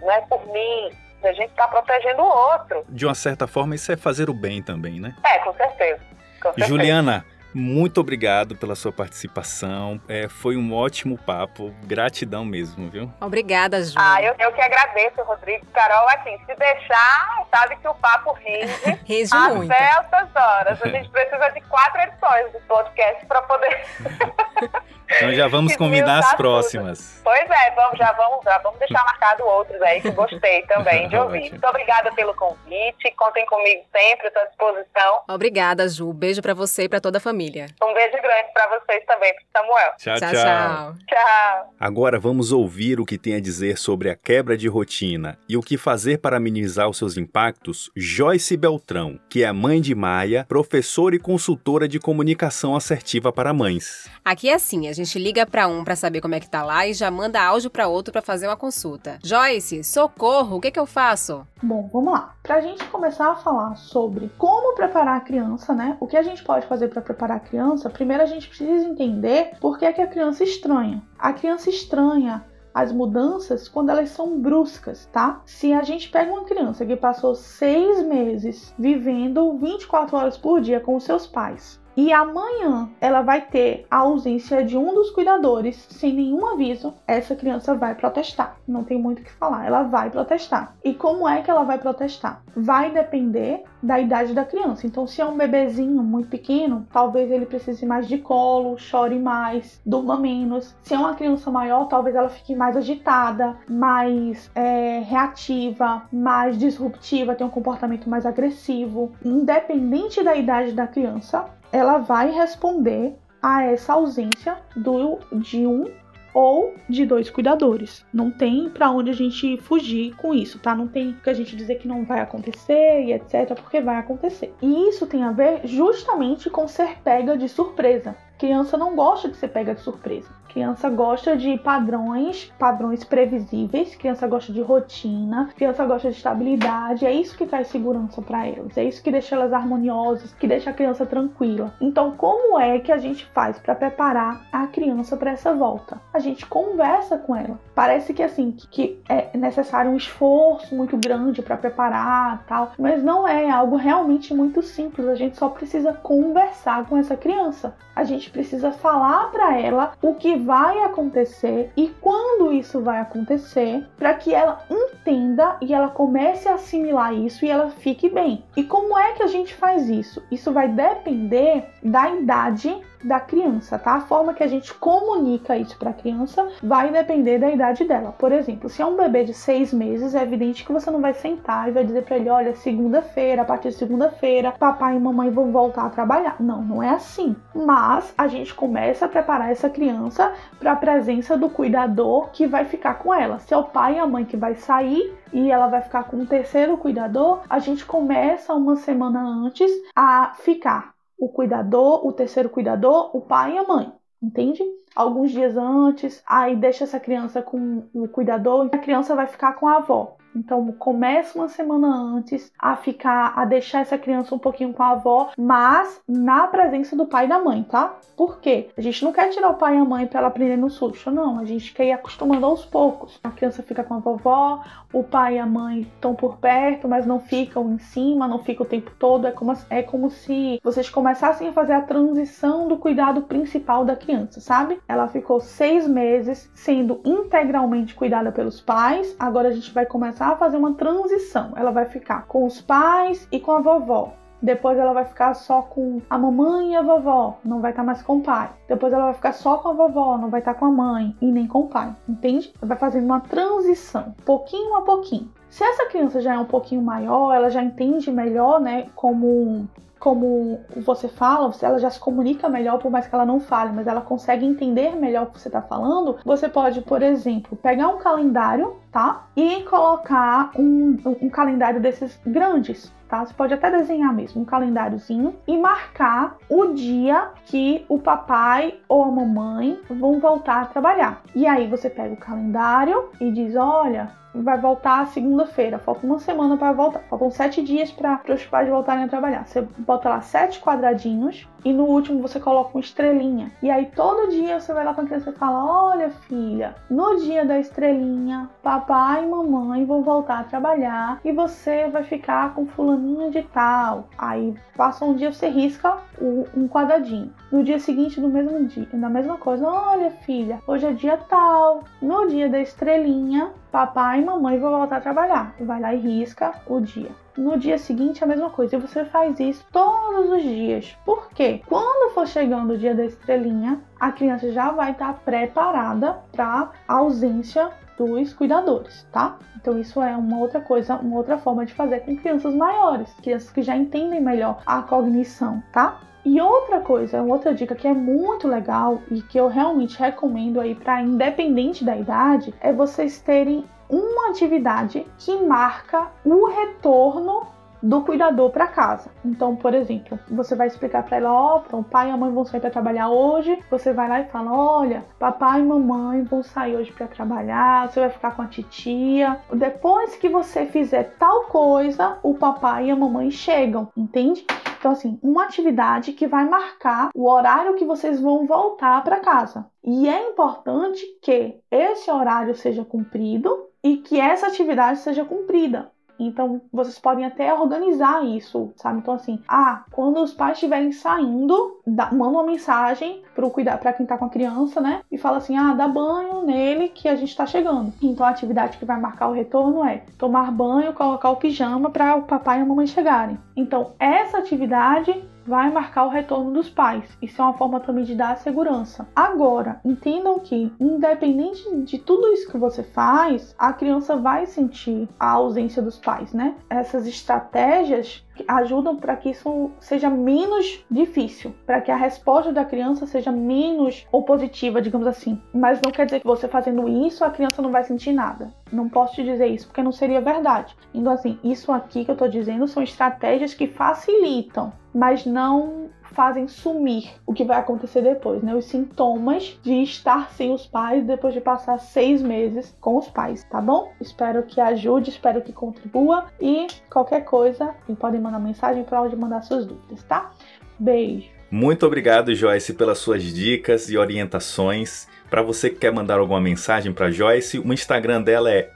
não 0.00 0.10
é 0.12 0.20
por 0.20 0.46
mim, 0.46 0.96
a 1.24 1.32
gente 1.32 1.50
está 1.50 1.66
protegendo 1.66 2.22
o 2.22 2.28
outro. 2.28 2.84
De 2.88 3.04
uma 3.06 3.14
certa 3.14 3.48
forma, 3.48 3.74
isso 3.74 3.90
é 3.90 3.96
fazer 3.96 4.30
o 4.30 4.34
bem 4.34 4.62
também, 4.62 5.00
né? 5.00 5.16
É, 5.24 5.40
com 5.40 5.52
certeza. 5.54 6.00
Com 6.40 6.48
certeza. 6.48 6.68
Juliana, 6.68 7.24
muito 7.54 8.00
obrigado 8.00 8.56
pela 8.56 8.74
sua 8.74 8.92
participação. 8.92 10.00
É, 10.08 10.28
foi 10.28 10.56
um 10.56 10.72
ótimo 10.74 11.18
papo. 11.18 11.74
Gratidão 11.84 12.44
mesmo, 12.44 12.88
viu? 12.88 13.12
Obrigada, 13.20 13.82
Ju. 13.82 13.94
Ah, 13.96 14.22
eu, 14.22 14.34
eu 14.38 14.52
que 14.52 14.60
agradeço, 14.60 15.22
Rodrigo. 15.22 15.66
Carol, 15.72 16.08
assim, 16.10 16.36
se 16.46 16.54
deixar, 16.54 17.46
sabe 17.52 17.76
que 17.76 17.88
o 17.88 17.94
papo 17.94 18.32
rende. 18.32 18.72
rende 19.04 19.30
até 19.34 19.54
muito. 19.54 19.72
essas 19.72 20.28
horas. 20.34 20.82
A 20.82 20.88
gente 20.90 21.08
precisa 21.10 21.48
de 21.50 21.60
quatro 21.62 22.00
edições 22.00 22.52
do 22.52 22.60
podcast 22.60 23.26
para 23.26 23.42
poder. 23.42 23.84
Então 25.16 25.32
já 25.34 25.48
vamos 25.48 25.76
combinar 25.76 26.18
as 26.18 26.34
próximas. 26.34 26.98
Tudo. 26.98 27.24
Pois 27.24 27.50
é, 27.50 27.70
vamos, 27.74 27.98
já 27.98 28.12
vamos, 28.12 28.44
já 28.44 28.58
vamos 28.58 28.78
deixar 28.78 29.04
marcado 29.04 29.44
outros 29.44 29.80
aí 29.82 30.00
que 30.00 30.10
gostei 30.10 30.62
também 30.62 31.08
de 31.08 31.16
ouvir. 31.16 31.50
Muito 31.50 31.66
obrigada 31.66 32.12
pelo 32.12 32.34
convite. 32.34 33.10
Contem 33.16 33.44
comigo 33.46 33.82
sempre, 33.94 34.28
estou 34.28 34.42
à 34.42 34.46
disposição. 34.46 35.22
Obrigada, 35.28 35.88
Ju. 35.88 36.12
Beijo 36.12 36.40
para 36.40 36.54
você 36.54 36.84
e 36.84 36.88
para 36.88 37.00
toda 37.00 37.18
a 37.18 37.20
família. 37.20 37.66
Um 37.82 37.94
beijo 37.94 38.16
grande 38.22 38.52
para 38.52 38.78
vocês 38.78 39.04
também, 39.06 39.32
para 39.34 39.60
Samuel. 39.60 39.92
Tchau, 39.98 40.16
tchau, 40.18 40.30
tchau. 40.30 40.94
Tchau. 41.08 41.74
Agora 41.78 42.18
vamos 42.18 42.52
ouvir 42.52 43.00
o 43.00 43.04
que 43.04 43.18
tem 43.18 43.34
a 43.34 43.40
dizer 43.40 43.78
sobre 43.78 44.10
a 44.10 44.16
quebra 44.16 44.56
de 44.56 44.68
rotina 44.68 45.38
e 45.48 45.56
o 45.56 45.62
que 45.62 45.76
fazer 45.76 46.18
para 46.18 46.40
minimizar 46.40 46.88
os 46.88 46.98
seus 46.98 47.16
impactos. 47.16 47.90
Joyce 47.96 48.56
Beltrão, 48.56 49.18
que 49.28 49.44
é 49.44 49.52
mãe 49.52 49.80
de 49.80 49.94
Maia, 49.94 50.44
professora 50.48 51.14
e 51.14 51.18
consultora 51.18 51.88
de 51.88 51.98
comunicação 51.98 52.76
assertiva 52.76 53.32
para 53.32 53.52
mães. 53.52 54.08
Aqui 54.24 54.48
é 54.48 54.54
assim, 54.54 54.88
a 54.88 54.92
gente 54.92 54.99
liga 55.18 55.46
para 55.46 55.66
um 55.68 55.84
para 55.84 55.96
saber 55.96 56.20
como 56.20 56.34
é 56.34 56.40
que 56.40 56.48
tá 56.48 56.62
lá 56.62 56.86
e 56.86 56.94
já 56.94 57.10
manda 57.10 57.40
áudio 57.40 57.70
para 57.70 57.88
outro 57.88 58.12
para 58.12 58.22
fazer 58.22 58.46
uma 58.46 58.56
consulta. 58.56 59.18
Joyce, 59.22 59.82
socorro, 59.84 60.56
o 60.56 60.60
que, 60.60 60.70
que 60.70 60.78
eu 60.80 60.86
faço? 60.86 61.46
Bom, 61.62 61.88
vamos 61.92 62.12
lá. 62.12 62.34
Para 62.42 62.56
a 62.56 62.60
gente 62.60 62.84
começar 62.86 63.30
a 63.30 63.36
falar 63.36 63.76
sobre 63.76 64.30
como 64.36 64.74
preparar 64.74 65.16
a 65.16 65.20
criança, 65.20 65.74
né? 65.74 65.96
O 66.00 66.06
que 66.06 66.16
a 66.16 66.22
gente 66.22 66.42
pode 66.42 66.66
fazer 66.66 66.88
para 66.88 67.02
preparar 67.02 67.36
a 67.36 67.40
criança? 67.40 67.90
Primeiro 67.90 68.22
a 68.22 68.26
gente 68.26 68.48
precisa 68.48 68.86
entender 68.86 69.52
por 69.60 69.78
que, 69.78 69.84
é 69.84 69.92
que 69.92 70.00
a 70.00 70.06
criança 70.06 70.44
estranha. 70.44 71.02
A 71.18 71.32
criança 71.32 71.70
estranha 71.70 72.44
as 72.72 72.92
mudanças 72.92 73.68
quando 73.68 73.90
elas 73.90 74.10
são 74.10 74.40
bruscas, 74.40 75.08
tá? 75.12 75.42
Se 75.44 75.72
a 75.72 75.82
gente 75.82 76.08
pega 76.08 76.32
uma 76.32 76.44
criança 76.44 76.86
que 76.86 76.96
passou 76.96 77.34
seis 77.34 78.02
meses 78.04 78.74
vivendo 78.78 79.56
24 79.58 80.16
horas 80.16 80.38
por 80.38 80.60
dia 80.60 80.80
com 80.80 80.96
os 80.96 81.04
seus 81.04 81.26
pais 81.26 81.80
e 82.00 82.14
amanhã 82.14 82.88
ela 82.98 83.20
vai 83.20 83.42
ter 83.42 83.86
a 83.90 83.98
ausência 83.98 84.64
de 84.64 84.74
um 84.74 84.94
dos 84.94 85.10
cuidadores 85.10 85.76
sem 85.90 86.14
nenhum 86.14 86.46
aviso, 86.46 86.94
essa 87.06 87.36
criança 87.36 87.74
vai 87.74 87.94
protestar. 87.94 88.56
Não 88.66 88.82
tem 88.82 88.98
muito 88.98 89.20
o 89.20 89.22
que 89.22 89.30
falar, 89.30 89.66
ela 89.66 89.82
vai 89.82 90.08
protestar. 90.08 90.74
E 90.82 90.94
como 90.94 91.28
é 91.28 91.42
que 91.42 91.50
ela 91.50 91.62
vai 91.62 91.76
protestar? 91.76 92.42
Vai 92.56 92.90
depender 92.90 93.64
da 93.82 94.00
idade 94.00 94.32
da 94.32 94.46
criança. 94.46 94.86
Então, 94.86 95.06
se 95.06 95.20
é 95.20 95.26
um 95.26 95.36
bebezinho 95.36 96.02
muito 96.02 96.28
pequeno, 96.28 96.86
talvez 96.90 97.30
ele 97.30 97.44
precise 97.44 97.84
mais 97.84 98.08
de 98.08 98.16
colo, 98.16 98.78
chore 98.78 99.18
mais, 99.18 99.78
durma 99.84 100.18
menos. 100.18 100.74
Se 100.82 100.94
é 100.94 100.98
uma 100.98 101.14
criança 101.14 101.50
maior, 101.50 101.86
talvez 101.86 102.16
ela 102.16 102.30
fique 102.30 102.56
mais 102.56 102.78
agitada, 102.78 103.58
mais 103.68 104.50
é, 104.54 105.00
reativa, 105.00 106.02
mais 106.10 106.58
disruptiva, 106.58 107.34
tenha 107.34 107.46
um 107.46 107.52
comportamento 107.52 108.08
mais 108.08 108.24
agressivo. 108.24 109.12
Independente 109.22 110.22
da 110.22 110.34
idade 110.34 110.72
da 110.72 110.86
criança, 110.86 111.59
ela 111.72 111.98
vai 111.98 112.30
responder 112.30 113.14
a 113.42 113.62
essa 113.62 113.94
ausência 113.94 114.58
do, 114.76 115.18
de 115.32 115.66
um 115.66 115.84
ou 116.32 116.74
de 116.88 117.04
dois 117.04 117.28
cuidadores. 117.28 118.04
Não 118.12 118.30
tem 118.30 118.68
para 118.68 118.90
onde 118.90 119.10
a 119.10 119.14
gente 119.14 119.56
fugir 119.58 120.14
com 120.16 120.32
isso, 120.32 120.58
tá? 120.58 120.74
Não 120.74 120.86
tem 120.86 121.12
que 121.12 121.30
a 121.30 121.34
gente 121.34 121.56
dizer 121.56 121.76
que 121.76 121.88
não 121.88 122.04
vai 122.04 122.20
acontecer 122.20 123.04
e 123.04 123.12
etc, 123.12 123.54
porque 123.54 123.80
vai 123.80 123.96
acontecer. 123.96 124.54
E 124.62 124.88
isso 124.88 125.06
tem 125.06 125.22
a 125.22 125.32
ver 125.32 125.62
justamente 125.64 126.48
com 126.48 126.68
ser 126.68 126.98
pega 127.02 127.36
de 127.36 127.48
surpresa. 127.48 128.16
Criança 128.38 128.76
não 128.76 128.94
gosta 128.94 129.28
de 129.28 129.36
ser 129.36 129.48
pega 129.48 129.74
de 129.74 129.80
surpresa. 129.80 130.39
Criança 130.52 130.90
gosta 130.90 131.36
de 131.36 131.56
padrões, 131.58 132.52
padrões 132.58 133.04
previsíveis, 133.04 133.94
criança 133.94 134.26
gosta 134.26 134.52
de 134.52 134.60
rotina, 134.60 135.48
criança 135.54 135.86
gosta 135.86 136.10
de 136.10 136.16
estabilidade, 136.16 137.06
é 137.06 137.12
isso 137.12 137.38
que 137.38 137.46
traz 137.46 137.68
segurança 137.68 138.20
para 138.20 138.44
elas, 138.48 138.76
é 138.76 138.82
isso 138.82 139.00
que 139.00 139.12
deixa 139.12 139.36
elas 139.36 139.52
harmoniosas, 139.52 140.34
que 140.34 140.48
deixa 140.48 140.70
a 140.70 140.72
criança 140.72 141.06
tranquila. 141.06 141.72
Então, 141.80 142.16
como 142.16 142.58
é 142.58 142.80
que 142.80 142.90
a 142.90 142.98
gente 142.98 143.24
faz 143.26 143.60
para 143.60 143.76
preparar 143.76 144.44
a 144.50 144.66
criança 144.66 145.16
para 145.16 145.30
essa 145.30 145.54
volta? 145.54 146.00
A 146.12 146.18
gente 146.18 146.44
conversa 146.44 147.16
com 147.16 147.36
ela. 147.36 147.56
Parece 147.72 148.12
que 148.12 148.22
assim, 148.22 148.50
que 148.50 149.00
é 149.08 149.36
necessário 149.38 149.92
um 149.92 149.96
esforço 149.96 150.74
muito 150.74 150.96
grande 150.96 151.42
para 151.42 151.56
preparar, 151.56 152.44
tal, 152.48 152.72
mas 152.76 153.04
não 153.04 153.26
é, 153.26 153.48
algo 153.48 153.76
realmente 153.76 154.34
muito 154.34 154.62
simples. 154.62 155.06
A 155.06 155.14
gente 155.14 155.36
só 155.36 155.48
precisa 155.48 155.92
conversar 155.92 156.86
com 156.86 156.96
essa 156.96 157.16
criança. 157.16 157.76
A 157.94 158.02
gente 158.02 158.30
precisa 158.30 158.72
falar 158.72 159.30
para 159.30 159.58
ela 159.58 159.92
o 160.02 160.14
que 160.14 160.39
vai 160.40 160.82
acontecer 160.82 161.70
e 161.76 161.88
quando 162.00 162.52
isso 162.52 162.80
vai 162.80 162.98
acontecer, 162.98 163.86
para 163.96 164.14
que 164.14 164.34
ela 164.34 164.64
entenda 164.68 165.56
e 165.60 165.72
ela 165.72 165.88
comece 165.88 166.48
a 166.48 166.54
assimilar 166.54 167.14
isso 167.14 167.44
e 167.44 167.50
ela 167.50 167.70
fique 167.70 168.08
bem. 168.08 168.44
E 168.56 168.64
como 168.64 168.98
é 168.98 169.12
que 169.12 169.22
a 169.22 169.26
gente 169.26 169.54
faz 169.54 169.88
isso? 169.88 170.22
Isso 170.30 170.52
vai 170.52 170.68
depender 170.68 171.70
da 171.82 172.10
idade 172.10 172.76
da 173.02 173.20
criança, 173.20 173.78
tá? 173.78 173.94
A 173.94 174.00
forma 174.00 174.34
que 174.34 174.42
a 174.42 174.46
gente 174.46 174.72
comunica 174.74 175.56
isso 175.56 175.76
para 175.78 175.90
a 175.90 175.94
criança 175.94 176.48
vai 176.62 176.90
depender 176.90 177.38
da 177.38 177.50
idade 177.50 177.84
dela. 177.84 178.12
Por 178.12 178.32
exemplo, 178.32 178.68
se 178.68 178.82
é 178.82 178.86
um 178.86 178.96
bebê 178.96 179.24
de 179.24 179.34
seis 179.34 179.72
meses, 179.72 180.14
é 180.14 180.22
evidente 180.22 180.64
que 180.64 180.72
você 180.72 180.90
não 180.90 181.00
vai 181.00 181.14
sentar 181.14 181.68
e 181.68 181.72
vai 181.72 181.84
dizer 181.84 182.04
para 182.04 182.16
ele: 182.16 182.28
olha, 182.28 182.54
segunda-feira, 182.54 183.42
a 183.42 183.44
partir 183.44 183.70
de 183.70 183.76
segunda-feira, 183.76 184.52
papai 184.52 184.96
e 184.96 185.00
mamãe 185.00 185.30
vão 185.30 185.50
voltar 185.50 185.86
a 185.86 185.90
trabalhar. 185.90 186.36
Não, 186.40 186.62
não 186.62 186.82
é 186.82 186.90
assim. 186.90 187.34
Mas 187.54 188.12
a 188.16 188.26
gente 188.26 188.54
começa 188.54 189.06
a 189.06 189.08
preparar 189.08 189.50
essa 189.50 189.70
criança 189.70 190.32
para 190.58 190.72
a 190.72 190.76
presença 190.76 191.36
do 191.36 191.48
cuidador 191.48 192.30
que 192.30 192.46
vai 192.46 192.64
ficar 192.64 192.94
com 192.94 193.12
ela. 193.14 193.38
Se 193.38 193.54
é 193.54 193.56
o 193.56 193.64
pai 193.64 193.96
e 193.96 193.98
a 193.98 194.06
mãe 194.06 194.24
que 194.24 194.36
vai 194.36 194.54
sair, 194.54 195.14
e 195.32 195.50
ela 195.50 195.68
vai 195.68 195.80
ficar 195.80 196.04
com 196.04 196.16
um 196.16 196.26
terceiro 196.26 196.76
cuidador, 196.76 197.40
a 197.48 197.58
gente 197.58 197.84
começa 197.86 198.52
uma 198.52 198.76
semana 198.76 199.20
antes 199.20 199.70
a 199.94 200.32
ficar 200.34 200.92
o 201.20 201.28
cuidador, 201.28 202.06
o 202.06 202.12
terceiro 202.12 202.48
cuidador, 202.48 203.14
o 203.14 203.20
pai 203.20 203.54
e 203.54 203.58
a 203.58 203.68
mãe, 203.68 203.92
entende? 204.22 204.62
Alguns 204.96 205.30
dias 205.30 205.56
antes, 205.56 206.22
aí 206.26 206.56
deixa 206.56 206.84
essa 206.84 206.98
criança 206.98 207.42
com 207.42 207.84
o 207.92 208.08
cuidador 208.08 208.68
a 208.72 208.78
criança 208.78 209.14
vai 209.14 209.26
ficar 209.26 209.52
com 209.52 209.68
a 209.68 209.76
avó. 209.76 210.16
Então 210.34 210.70
começa 210.72 211.38
uma 211.38 211.48
semana 211.48 211.88
antes 211.88 212.52
a 212.58 212.76
ficar, 212.76 213.32
a 213.36 213.44
deixar 213.44 213.80
essa 213.80 213.98
criança 213.98 214.34
um 214.34 214.38
pouquinho 214.38 214.72
com 214.72 214.82
a 214.82 214.90
avó, 214.90 215.30
mas 215.36 216.00
na 216.08 216.46
presença 216.46 216.96
do 216.96 217.06
pai 217.06 217.26
e 217.26 217.28
da 217.28 217.38
mãe, 217.38 217.62
tá? 217.62 217.96
Por 218.16 218.38
quê? 218.38 218.70
A 218.76 218.80
gente 218.80 219.04
não 219.04 219.12
quer 219.12 219.28
tirar 219.30 219.50
o 219.50 219.54
pai 219.54 219.76
e 219.76 219.78
a 219.78 219.84
mãe 219.84 220.06
para 220.06 220.20
ela 220.20 220.28
aprender 220.28 220.56
no 220.56 220.70
susto, 220.70 221.10
não. 221.10 221.38
A 221.38 221.44
gente 221.44 221.72
quer 221.72 221.86
ir 221.86 221.92
acostumando 221.92 222.46
aos 222.46 222.64
poucos. 222.64 223.18
A 223.24 223.30
criança 223.30 223.62
fica 223.62 223.82
com 223.82 223.94
a 223.94 223.98
vovó, 223.98 224.62
o 224.92 225.02
pai 225.02 225.36
e 225.36 225.38
a 225.38 225.46
mãe 225.46 225.80
estão 225.80 226.14
por 226.14 226.36
perto, 226.36 226.86
mas 226.86 227.06
não 227.06 227.18
ficam 227.18 227.72
em 227.72 227.78
cima, 227.78 228.28
não 228.28 228.40
fica 228.40 228.62
o 228.62 228.66
tempo 228.66 228.92
todo. 228.98 229.26
É 229.26 229.30
como, 229.30 229.52
é 229.68 229.82
como 229.82 230.10
se 230.10 230.60
vocês 230.62 230.88
começassem 230.88 231.48
a 231.48 231.52
fazer 231.52 231.72
a 231.72 231.82
transição 231.82 232.68
do 232.68 232.76
cuidado 232.76 233.22
principal 233.22 233.84
da 233.84 233.96
criança, 233.96 234.40
sabe? 234.40 234.80
Ela 234.86 235.08
ficou 235.08 235.40
seis 235.40 235.88
meses 235.88 236.50
sendo 236.54 237.00
integralmente 237.04 237.94
cuidada 237.94 238.30
pelos 238.30 238.60
pais. 238.60 239.16
Agora 239.18 239.48
a 239.48 239.52
gente 239.52 239.72
vai 239.72 239.86
começar 239.86 240.19
começar 240.20 240.32
a 240.32 240.36
fazer 240.36 240.58
uma 240.58 240.74
transição. 240.74 241.52
Ela 241.56 241.70
vai 241.70 241.86
ficar 241.86 242.26
com 242.26 242.44
os 242.44 242.60
pais 242.60 243.26
e 243.32 243.40
com 243.40 243.52
a 243.52 243.60
vovó. 243.60 244.12
Depois 244.42 244.78
ela 244.78 244.92
vai 244.92 245.04
ficar 245.04 245.34
só 245.34 245.62
com 245.62 246.00
a 246.08 246.18
mamãe 246.18 246.72
e 246.72 246.76
a 246.76 246.82
vovó, 246.82 247.38
não 247.44 247.60
vai 247.60 247.72
estar 247.72 247.82
tá 247.82 247.86
mais 247.86 248.02
com 248.02 248.16
o 248.16 248.22
pai. 248.22 248.50
Depois 248.68 248.92
ela 248.92 249.06
vai 249.06 249.14
ficar 249.14 249.32
só 249.32 249.58
com 249.58 249.68
a 249.68 249.72
vovó, 249.72 250.16
não 250.18 250.30
vai 250.30 250.40
estar 250.40 250.54
tá 250.54 250.58
com 250.58 250.66
a 250.66 250.70
mãe 250.70 251.14
e 251.20 251.26
nem 251.26 251.46
com 251.46 251.60
o 251.60 251.68
pai, 251.68 251.94
entende? 252.08 252.52
Vai 252.60 252.76
fazendo 252.76 253.04
uma 253.04 253.20
transição, 253.20 254.14
pouquinho 254.24 254.76
a 254.76 254.82
pouquinho. 254.82 255.30
Se 255.50 255.62
essa 255.62 255.86
criança 255.86 256.22
já 256.22 256.34
é 256.34 256.38
um 256.38 256.46
pouquinho 256.46 256.80
maior, 256.80 257.34
ela 257.34 257.50
já 257.50 257.62
entende 257.62 258.10
melhor, 258.10 258.60
né, 258.60 258.86
como 258.94 259.68
como 260.00 260.60
você 260.78 261.06
fala, 261.06 261.52
ela 261.60 261.78
já 261.78 261.90
se 261.90 262.00
comunica 262.00 262.48
melhor, 262.48 262.78
por 262.78 262.90
mais 262.90 263.06
que 263.06 263.14
ela 263.14 263.26
não 263.26 263.38
fale, 263.38 263.70
mas 263.70 263.86
ela 263.86 264.00
consegue 264.00 264.46
entender 264.46 264.96
melhor 264.96 265.24
o 265.24 265.26
que 265.26 265.38
você 265.38 265.48
está 265.48 265.60
falando. 265.60 266.16
Você 266.24 266.48
pode, 266.48 266.80
por 266.80 267.02
exemplo, 267.02 267.56
pegar 267.56 267.88
um 267.88 267.98
calendário, 267.98 268.76
tá? 268.92 269.26
E 269.36 269.62
colocar 269.62 270.50
um, 270.56 270.96
um 271.20 271.28
calendário 271.28 271.80
desses 271.80 272.20
grandes, 272.26 272.92
tá? 273.08 273.24
Você 273.24 273.34
pode 273.34 273.54
até 273.54 273.70
desenhar 273.70 274.12
mesmo 274.12 274.42
um 274.42 274.44
calendáriozinho 274.44 275.34
e 275.46 275.56
marcar 275.56 276.36
o 276.48 276.72
dia 276.72 277.30
que 277.46 277.84
o 277.88 277.98
papai 277.98 278.78
ou 278.88 279.04
a 279.04 279.10
mamãe 279.10 279.80
vão 279.88 280.18
voltar 280.18 280.62
a 280.62 280.66
trabalhar. 280.66 281.22
E 281.34 281.46
aí 281.46 281.68
você 281.68 281.88
pega 281.88 282.12
o 282.12 282.16
calendário 282.16 283.10
e 283.20 283.30
diz: 283.30 283.54
olha, 283.56 284.10
vai 284.34 284.58
voltar 284.58 285.06
segunda-feira, 285.08 285.78
falta 285.78 286.06
uma 286.06 286.18
semana 286.18 286.56
para 286.56 286.72
voltar, 286.72 287.00
faltam 287.08 287.30
sete 287.30 287.62
dias 287.62 287.90
para 287.90 288.20
os 288.28 288.46
pais 288.46 288.68
voltarem 288.68 289.04
a 289.04 289.08
trabalhar. 289.08 289.46
Você 289.46 289.62
bota 289.78 290.08
lá 290.08 290.20
sete 290.20 290.60
quadradinhos 290.60 291.48
e 291.64 291.72
no 291.72 291.84
último 291.84 292.22
você 292.22 292.38
coloca 292.40 292.70
uma 292.74 292.80
estrelinha. 292.80 293.52
E 293.62 293.70
aí 293.70 293.86
todo 293.86 294.30
dia 294.30 294.60
você 294.60 294.72
vai 294.72 294.84
lá 294.84 294.94
com 294.94 295.02
a 295.02 295.04
criança 295.04 295.30
e 295.30 295.34
fala: 295.34 295.90
Olha, 295.90 296.10
filha, 296.10 296.74
no 296.90 297.16
dia 297.16 297.44
da 297.44 297.58
estrelinha, 297.58 298.48
papai 298.62 299.24
e 299.24 299.26
mamãe 299.26 299.84
vão 299.84 300.02
voltar 300.02 300.40
a 300.40 300.44
trabalhar 300.44 301.20
e 301.24 301.32
você 301.32 301.88
vai 301.88 302.04
ficar 302.04 302.54
com 302.54 302.66
fulaninha 302.66 303.30
de 303.30 303.42
tal. 303.42 304.08
Aí 304.18 304.54
passa 304.76 305.04
um 305.04 305.14
dia, 305.14 305.32
você 305.32 305.48
risca 305.48 305.98
um 306.20 306.68
quadradinho. 306.68 307.32
No 307.50 307.64
dia 307.64 307.78
seguinte, 307.78 308.20
no 308.20 308.28
mesmo 308.28 308.64
dia, 308.66 308.88
na 308.92 309.08
mesma 309.08 309.36
coisa: 309.36 309.66
Olha, 309.66 310.10
filha, 310.10 310.60
hoje 310.66 310.86
é 310.86 310.92
dia 310.92 311.16
tal. 311.16 311.84
No 312.00 312.28
dia 312.28 312.48
da 312.48 312.60
estrelinha, 312.60 313.52
papai 313.70 314.20
e 314.20 314.24
mamãe 314.24 314.58
vão 314.58 314.70
voltar 314.70 314.96
a 314.96 315.00
trabalhar. 315.00 315.54
Vai 315.60 315.80
lá 315.80 315.94
e 315.94 315.98
risca 315.98 316.52
o 316.66 316.80
dia. 316.80 317.10
No 317.36 317.58
dia 317.58 317.78
seguinte, 317.78 318.22
a 318.24 318.26
mesma 318.26 318.50
coisa. 318.50 318.76
E 318.76 318.78
você 318.78 319.04
faz 319.04 319.38
isso 319.38 319.64
todos 319.72 320.30
os 320.30 320.42
dias. 320.42 320.96
Por 321.04 321.30
quê? 321.30 321.62
Quando 321.66 322.12
for 322.12 322.26
chegando 322.26 322.74
o 322.74 322.78
dia 322.78 322.94
da 322.94 323.04
estrelinha, 323.04 323.80
a 323.98 324.10
criança 324.12 324.50
já 324.52 324.70
vai 324.70 324.92
estar 324.92 325.12
preparada 325.24 326.18
para 326.32 326.70
a 326.88 326.94
ausência 326.94 327.70
dos 327.96 328.32
cuidadores, 328.32 329.06
tá? 329.12 329.38
Então 329.56 329.78
isso 329.78 330.00
é 330.00 330.16
uma 330.16 330.38
outra 330.38 330.60
coisa, 330.60 330.96
uma 330.96 331.18
outra 331.18 331.36
forma 331.36 331.66
de 331.66 331.74
fazer 331.74 332.00
com 332.00 332.16
crianças 332.16 332.54
maiores, 332.54 333.12
crianças 333.22 333.50
que 333.50 333.62
já 333.62 333.76
entendem 333.76 334.20
melhor 334.20 334.62
a 334.64 334.80
cognição, 334.80 335.62
tá? 335.70 336.00
E 336.24 336.40
outra 336.40 336.80
coisa, 336.80 337.22
outra 337.22 337.54
dica 337.54 337.74
que 337.74 337.88
é 337.88 337.94
muito 337.94 338.46
legal 338.46 339.00
e 339.10 339.22
que 339.22 339.38
eu 339.38 339.48
realmente 339.48 339.98
recomendo 339.98 340.60
aí 340.60 340.74
para 340.74 341.02
independente 341.02 341.84
da 341.84 341.96
idade, 341.96 342.54
é 342.60 342.72
vocês 342.72 343.20
terem 343.20 343.64
uma 343.90 344.30
atividade 344.30 345.06
que 345.18 345.36
marca 345.36 346.10
o 346.24 346.46
retorno 346.46 347.46
do 347.82 348.02
cuidador 348.02 348.50
para 348.50 348.66
casa. 348.66 349.10
Então, 349.24 349.56
por 349.56 349.74
exemplo, 349.74 350.18
você 350.28 350.54
vai 350.54 350.66
explicar 350.66 351.02
para 351.02 351.16
ela, 351.16 351.32
ó, 351.32 351.62
oh, 351.72 351.78
o 351.78 351.84
pai 351.84 352.08
e 352.08 352.12
a 352.12 352.16
mãe 352.16 352.30
vão 352.30 352.44
sair 352.44 352.60
para 352.60 352.70
trabalhar 352.70 353.08
hoje. 353.08 353.58
Você 353.70 353.92
vai 353.92 354.08
lá 354.08 354.20
e 354.20 354.28
fala, 354.28 354.52
olha, 354.52 355.04
papai 355.18 355.60
e 355.60 355.64
mamãe 355.64 356.22
vão 356.22 356.42
sair 356.42 356.76
hoje 356.76 356.92
para 356.92 357.06
trabalhar. 357.06 357.88
Você 357.88 358.00
vai 358.00 358.10
ficar 358.10 358.36
com 358.36 358.42
a 358.42 358.46
titia. 358.46 359.40
Depois 359.52 360.16
que 360.16 360.28
você 360.28 360.66
fizer 360.66 361.16
tal 361.18 361.44
coisa, 361.44 362.18
o 362.22 362.34
papai 362.34 362.86
e 362.86 362.90
a 362.90 362.96
mamãe 362.96 363.30
chegam, 363.30 363.88
entende? 363.96 364.44
Então, 364.78 364.92
assim, 364.92 365.18
uma 365.22 365.44
atividade 365.44 366.12
que 366.12 366.26
vai 366.26 366.48
marcar 366.48 367.10
o 367.14 367.28
horário 367.28 367.74
que 367.74 367.84
vocês 367.84 368.20
vão 368.20 368.46
voltar 368.46 369.02
para 369.04 369.20
casa. 369.20 369.66
E 369.84 370.08
é 370.08 370.30
importante 370.30 371.02
que 371.22 371.60
esse 371.70 372.10
horário 372.10 372.54
seja 372.54 372.84
cumprido 372.84 373.69
e 373.82 373.96
que 373.96 374.18
essa 374.18 374.46
atividade 374.46 375.00
seja 375.00 375.24
cumprida. 375.24 375.90
Então, 376.18 376.60
vocês 376.70 376.98
podem 376.98 377.24
até 377.24 377.52
organizar 377.54 378.22
isso, 378.26 378.70
sabe? 378.76 378.98
Então, 378.98 379.14
assim, 379.14 379.40
ah, 379.48 379.84
quando 379.90 380.20
os 380.22 380.34
pais 380.34 380.52
estiverem 380.52 380.92
saindo, 380.92 381.80
dá, 381.86 382.12
manda 382.12 382.36
uma 382.36 382.44
mensagem 382.44 383.22
cuidar 383.48 383.78
para 383.78 383.94
quem 383.94 384.04
tá 384.04 384.18
com 384.18 384.26
a 384.26 384.28
criança, 384.28 384.82
né? 384.82 385.00
E 385.10 385.16
fala 385.16 385.38
assim: 385.38 385.56
ah, 385.56 385.72
dá 385.72 385.88
banho 385.88 386.42
nele 386.42 386.88
que 386.88 387.08
a 387.08 387.16
gente 387.16 387.34
tá 387.34 387.46
chegando. 387.46 387.90
Então, 388.02 388.26
a 388.26 388.28
atividade 388.28 388.76
que 388.76 388.84
vai 388.84 389.00
marcar 389.00 389.28
o 389.28 389.32
retorno 389.32 389.82
é 389.82 390.02
tomar 390.18 390.52
banho, 390.52 390.92
colocar 390.92 391.30
o 391.30 391.36
pijama 391.36 391.88
para 391.88 392.16
o 392.16 392.22
papai 392.22 392.58
e 392.58 392.62
a 392.62 392.66
mamãe 392.66 392.86
chegarem. 392.86 393.38
Então, 393.56 393.92
essa 393.98 394.36
atividade 394.36 395.24
vai 395.50 395.68
marcar 395.68 396.04
o 396.04 396.08
retorno 396.08 396.52
dos 396.52 396.70
pais. 396.70 397.04
Isso 397.20 397.42
é 397.42 397.44
uma 397.44 397.54
forma 397.54 397.80
também 397.80 398.04
de 398.04 398.14
dar 398.14 398.36
segurança. 398.36 399.08
Agora, 399.16 399.80
entendam 399.84 400.38
que, 400.38 400.72
independente 400.78 401.68
de 401.82 401.98
tudo 401.98 402.32
isso 402.32 402.48
que 402.48 402.56
você 402.56 402.84
faz, 402.84 403.52
a 403.58 403.72
criança 403.72 404.16
vai 404.16 404.46
sentir 404.46 405.08
a 405.18 405.32
ausência 405.32 405.82
dos 405.82 405.98
pais, 405.98 406.32
né? 406.32 406.54
Essas 406.70 407.04
estratégias 407.04 408.24
ajudam 408.46 408.96
para 408.96 409.16
que 409.16 409.30
isso 409.30 409.70
seja 409.80 410.10
menos 410.10 410.84
difícil, 410.90 411.54
para 411.66 411.80
que 411.80 411.90
a 411.90 411.96
resposta 411.96 412.52
da 412.52 412.64
criança 412.64 413.06
seja 413.06 413.32
menos 413.32 414.06
opositiva, 414.12 414.80
digamos 414.80 415.06
assim. 415.06 415.40
Mas 415.52 415.80
não 415.80 415.90
quer 415.90 416.06
dizer 416.06 416.20
que 416.20 416.26
você 416.26 416.48
fazendo 416.48 416.88
isso 416.88 417.24
a 417.24 417.30
criança 417.30 417.62
não 417.62 417.70
vai 417.70 417.84
sentir 417.84 418.12
nada. 418.12 418.52
Não 418.72 418.88
posso 418.88 419.14
te 419.14 419.24
dizer 419.24 419.46
isso 419.46 419.66
porque 419.66 419.82
não 419.82 419.92
seria 419.92 420.20
verdade. 420.20 420.76
Então, 420.94 421.12
assim, 421.12 421.38
isso 421.42 421.72
aqui 421.72 422.04
que 422.04 422.10
eu 422.10 422.16
tô 422.16 422.28
dizendo 422.28 422.66
são 422.66 422.82
estratégias 422.82 423.54
que 423.54 423.66
facilitam, 423.66 424.72
mas 424.94 425.24
não 425.24 425.90
fazem 426.12 426.48
sumir 426.48 427.10
o 427.26 427.32
que 427.32 427.44
vai 427.44 427.58
acontecer 427.58 428.02
depois, 428.02 428.42
né? 428.42 428.54
Os 428.54 428.64
sintomas 428.66 429.58
de 429.62 429.82
estar 429.82 430.30
sem 430.32 430.52
os 430.52 430.66
pais 430.66 431.04
depois 431.04 431.34
de 431.34 431.40
passar 431.40 431.78
seis 431.78 432.22
meses 432.22 432.76
com 432.80 432.96
os 432.96 433.08
pais, 433.08 433.44
tá 433.44 433.60
bom? 433.60 433.92
Espero 434.00 434.42
que 434.42 434.60
ajude, 434.60 435.10
espero 435.10 435.42
que 435.42 435.52
contribua 435.52 436.26
e 436.40 436.66
qualquer 436.90 437.24
coisa, 437.24 437.74
podem 437.98 438.20
mandar 438.20 438.38
mensagem 438.38 438.84
para 438.84 439.02
onde 439.02 439.16
mandar 439.16 439.42
suas 439.42 439.66
dúvidas, 439.66 440.02
tá? 440.04 440.30
Beijo. 440.78 441.28
Muito 441.50 441.84
obrigado, 441.84 442.32
Joyce, 442.34 442.74
pelas 442.74 442.98
suas 442.98 443.24
dicas 443.24 443.90
e 443.90 443.98
orientações. 443.98 445.08
Para 445.28 445.42
você 445.42 445.68
que 445.68 445.80
quer 445.80 445.92
mandar 445.92 446.20
alguma 446.20 446.40
mensagem 446.40 446.92
para 446.92 447.10
Joyce, 447.10 447.58
o 447.58 447.72
Instagram 447.72 448.22
dela 448.22 448.52
é 448.52 448.70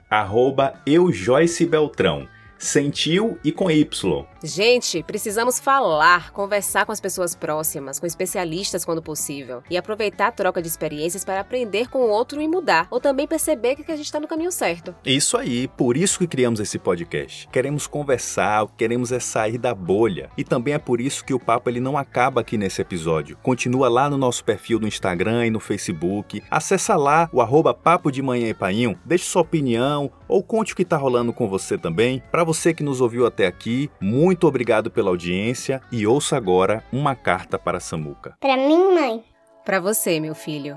@eujoycebeltrão 0.85 2.29
sentiu 2.65 3.39
e 3.45 3.53
com 3.53 3.71
Y. 3.71 4.27
Gente, 4.43 5.03
precisamos 5.03 5.59
falar, 5.59 6.33
conversar 6.33 6.85
com 6.85 6.93
as 6.93 7.01
pessoas 7.01 7.35
próximas, 7.35 7.99
com 7.99 8.07
especialistas 8.07 8.85
quando 8.85 9.03
possível, 9.03 9.63
e 9.71 9.77
aproveitar 9.77 10.29
a 10.29 10.33
troca 10.33 10.61
de 10.61 10.69
experiências 10.69 11.25
para 11.25 11.41
aprender 11.41 11.89
com 11.89 11.99
o 11.99 12.09
outro 12.09 12.41
e 12.41 12.49
mudar, 12.49 12.87
ou 12.91 13.01
também 13.01 13.27
perceber 13.27 13.77
que 13.77 13.91
a 13.91 13.97
gente 13.97 14.07
está 14.07 14.21
no 14.21 14.29
caminho 14.29 14.53
certo. 14.53 14.95
Isso 15.05 15.37
aí, 15.37 15.69
por 15.69 15.97
isso 15.97 16.19
que 16.19 16.27
criamos 16.27 16.61
esse 16.61 16.79
podcast. 16.79 17.49
Queremos 17.49 17.87
conversar, 17.87 18.67
queremos 18.77 19.13
é 19.13 19.21
sair 19.21 19.59
da 19.59 19.75
bolha. 19.75 20.31
E 20.37 20.45
também 20.45 20.75
é 20.75 20.79
por 20.79 21.01
isso 21.01 21.25
que 21.25 21.35
o 21.35 21.41
papo 21.41 21.69
ele 21.69 21.81
não 21.81 21.97
acaba 21.97 22.41
aqui 22.41 22.57
nesse 22.57 22.81
episódio. 22.81 23.37
Continua 23.43 23.89
lá 23.89 24.09
no 24.09 24.19
nosso 24.19 24.45
perfil 24.45 24.79
no 24.79 24.89
Instagram 24.89 25.47
e 25.47 25.51
no 25.51 25.61
Facebook. 25.61 26.43
Acessa 26.51 26.97
lá 26.97 27.29
o 27.33 27.41
arroba 27.41 27.75
Papo 27.75 28.11
de 28.11 28.23
Manhã 28.23 28.49
e 28.49 28.55
Painho, 28.55 28.99
deixe 29.05 29.25
sua 29.25 29.43
opinião 29.43 30.11
ou 30.29 30.43
conte 30.43 30.73
o 30.73 30.77
que 30.77 30.83
está 30.83 30.97
rolando 30.97 31.33
com 31.33 31.49
você 31.49 31.77
também. 31.77 32.23
Para 32.31 32.45
você 32.45 32.73
que 32.73 32.83
nos 32.83 33.01
ouviu 33.01 33.27
até 33.27 33.47
aqui, 33.47 33.91
muito 34.01 34.47
obrigado 34.47 34.91
pela 34.91 35.11
audiência 35.11 35.81
e 35.91 36.07
ouça 36.07 36.37
agora 36.37 36.85
uma 36.93 37.15
carta 37.15 37.59
para 37.59 37.81
Samuca. 37.81 38.37
Para 38.41 38.57
mim, 38.57 38.95
mãe. 38.95 39.25
Para 39.65 39.81
você, 39.81 40.21
meu 40.21 40.35
filho. 40.35 40.77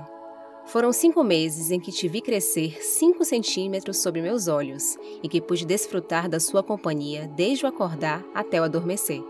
Foram 0.66 0.92
cinco 0.92 1.24
meses 1.24 1.70
em 1.70 1.80
que 1.80 1.90
te 1.90 2.06
vi 2.08 2.20
crescer 2.20 2.82
cinco 2.82 3.24
centímetros 3.24 3.98
sob 3.98 4.20
meus 4.20 4.48
olhos 4.48 4.98
e 5.22 5.28
que 5.28 5.40
pude 5.40 5.64
desfrutar 5.64 6.28
da 6.28 6.38
sua 6.38 6.62
companhia 6.62 7.26
desde 7.34 7.64
o 7.64 7.68
acordar 7.68 8.22
até 8.34 8.60
o 8.60 8.64
adormecer. 8.64 9.22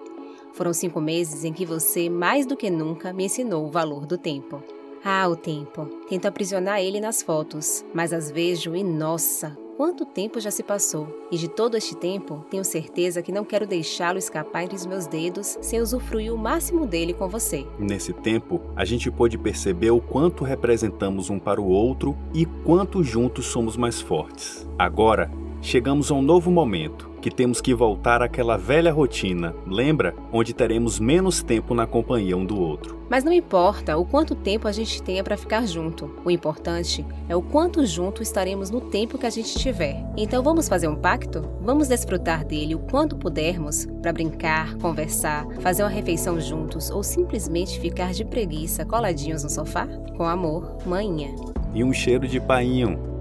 Foram 0.52 0.72
cinco 0.72 1.00
meses 1.00 1.44
em 1.44 1.52
que 1.52 1.64
você, 1.64 2.10
mais 2.10 2.44
do 2.44 2.56
que 2.56 2.68
nunca, 2.68 3.12
me 3.12 3.26
ensinou 3.26 3.66
o 3.66 3.70
valor 3.70 4.04
do 4.04 4.18
tempo. 4.18 4.60
Ah, 5.04 5.28
o 5.28 5.36
tempo. 5.36 5.86
Tento 6.08 6.26
aprisionar 6.26 6.80
ele 6.80 7.00
nas 7.00 7.22
fotos, 7.22 7.84
mas 7.94 8.12
às 8.12 8.32
vejo 8.32 8.74
e 8.74 8.82
nossa, 8.82 9.56
quanto 9.78 10.04
tempo 10.04 10.40
já 10.40 10.50
se 10.50 10.64
passou, 10.64 11.06
e 11.30 11.38
de 11.38 11.46
todo 11.46 11.76
este 11.76 11.94
tempo, 11.94 12.44
tenho 12.50 12.64
certeza 12.64 13.22
que 13.22 13.30
não 13.30 13.44
quero 13.44 13.64
deixá-lo 13.64 14.18
escapar 14.18 14.64
entre 14.64 14.74
os 14.74 14.84
meus 14.84 15.06
dedos 15.06 15.56
sem 15.62 15.80
usufruir 15.80 16.34
o 16.34 16.36
máximo 16.36 16.84
dele 16.84 17.14
com 17.14 17.28
você. 17.28 17.64
Nesse 17.78 18.12
tempo, 18.12 18.60
a 18.74 18.84
gente 18.84 19.08
pôde 19.08 19.38
perceber 19.38 19.92
o 19.92 20.00
quanto 20.00 20.42
representamos 20.42 21.30
um 21.30 21.38
para 21.38 21.60
o 21.60 21.68
outro 21.68 22.16
e 22.34 22.44
quanto 22.44 23.04
juntos 23.04 23.46
somos 23.46 23.76
mais 23.76 24.00
fortes. 24.00 24.68
Agora, 24.76 25.30
chegamos 25.62 26.10
a 26.10 26.14
um 26.14 26.22
novo 26.22 26.50
momento 26.50 27.08
que 27.20 27.30
temos 27.30 27.60
que 27.60 27.74
voltar 27.74 28.22
àquela 28.22 28.56
velha 28.56 28.92
rotina, 28.92 29.54
lembra? 29.66 30.14
Onde 30.32 30.54
teremos 30.54 30.98
menos 30.98 31.42
tempo 31.42 31.74
na 31.74 31.86
companhia 31.86 32.36
um 32.36 32.44
do 32.44 32.58
outro. 32.60 32.98
Mas 33.10 33.24
não 33.24 33.32
importa 33.32 33.96
o 33.96 34.04
quanto 34.04 34.34
tempo 34.34 34.68
a 34.68 34.72
gente 34.72 35.02
tenha 35.02 35.24
para 35.24 35.36
ficar 35.36 35.66
junto. 35.66 36.10
O 36.24 36.30
importante 36.30 37.04
é 37.28 37.34
o 37.34 37.42
quanto 37.42 37.84
junto 37.86 38.22
estaremos 38.22 38.70
no 38.70 38.80
tempo 38.80 39.18
que 39.18 39.26
a 39.26 39.30
gente 39.30 39.58
tiver. 39.58 40.04
Então 40.16 40.42
vamos 40.42 40.68
fazer 40.68 40.88
um 40.88 40.96
pacto? 40.96 41.42
Vamos 41.60 41.88
desfrutar 41.88 42.44
dele 42.44 42.74
o 42.74 42.78
quanto 42.78 43.16
pudermos 43.16 43.86
para 44.02 44.12
brincar, 44.12 44.76
conversar, 44.76 45.46
fazer 45.60 45.82
uma 45.82 45.88
refeição 45.88 46.38
juntos 46.38 46.90
ou 46.90 47.02
simplesmente 47.02 47.80
ficar 47.80 48.12
de 48.12 48.24
preguiça 48.24 48.84
coladinhos 48.84 49.42
no 49.42 49.50
sofá? 49.50 49.86
Com 50.16 50.24
amor, 50.24 50.76
manhã. 50.86 51.34
E 51.74 51.82
um 51.82 51.92
cheiro 51.92 52.28
de 52.28 52.40
painho 52.40 53.17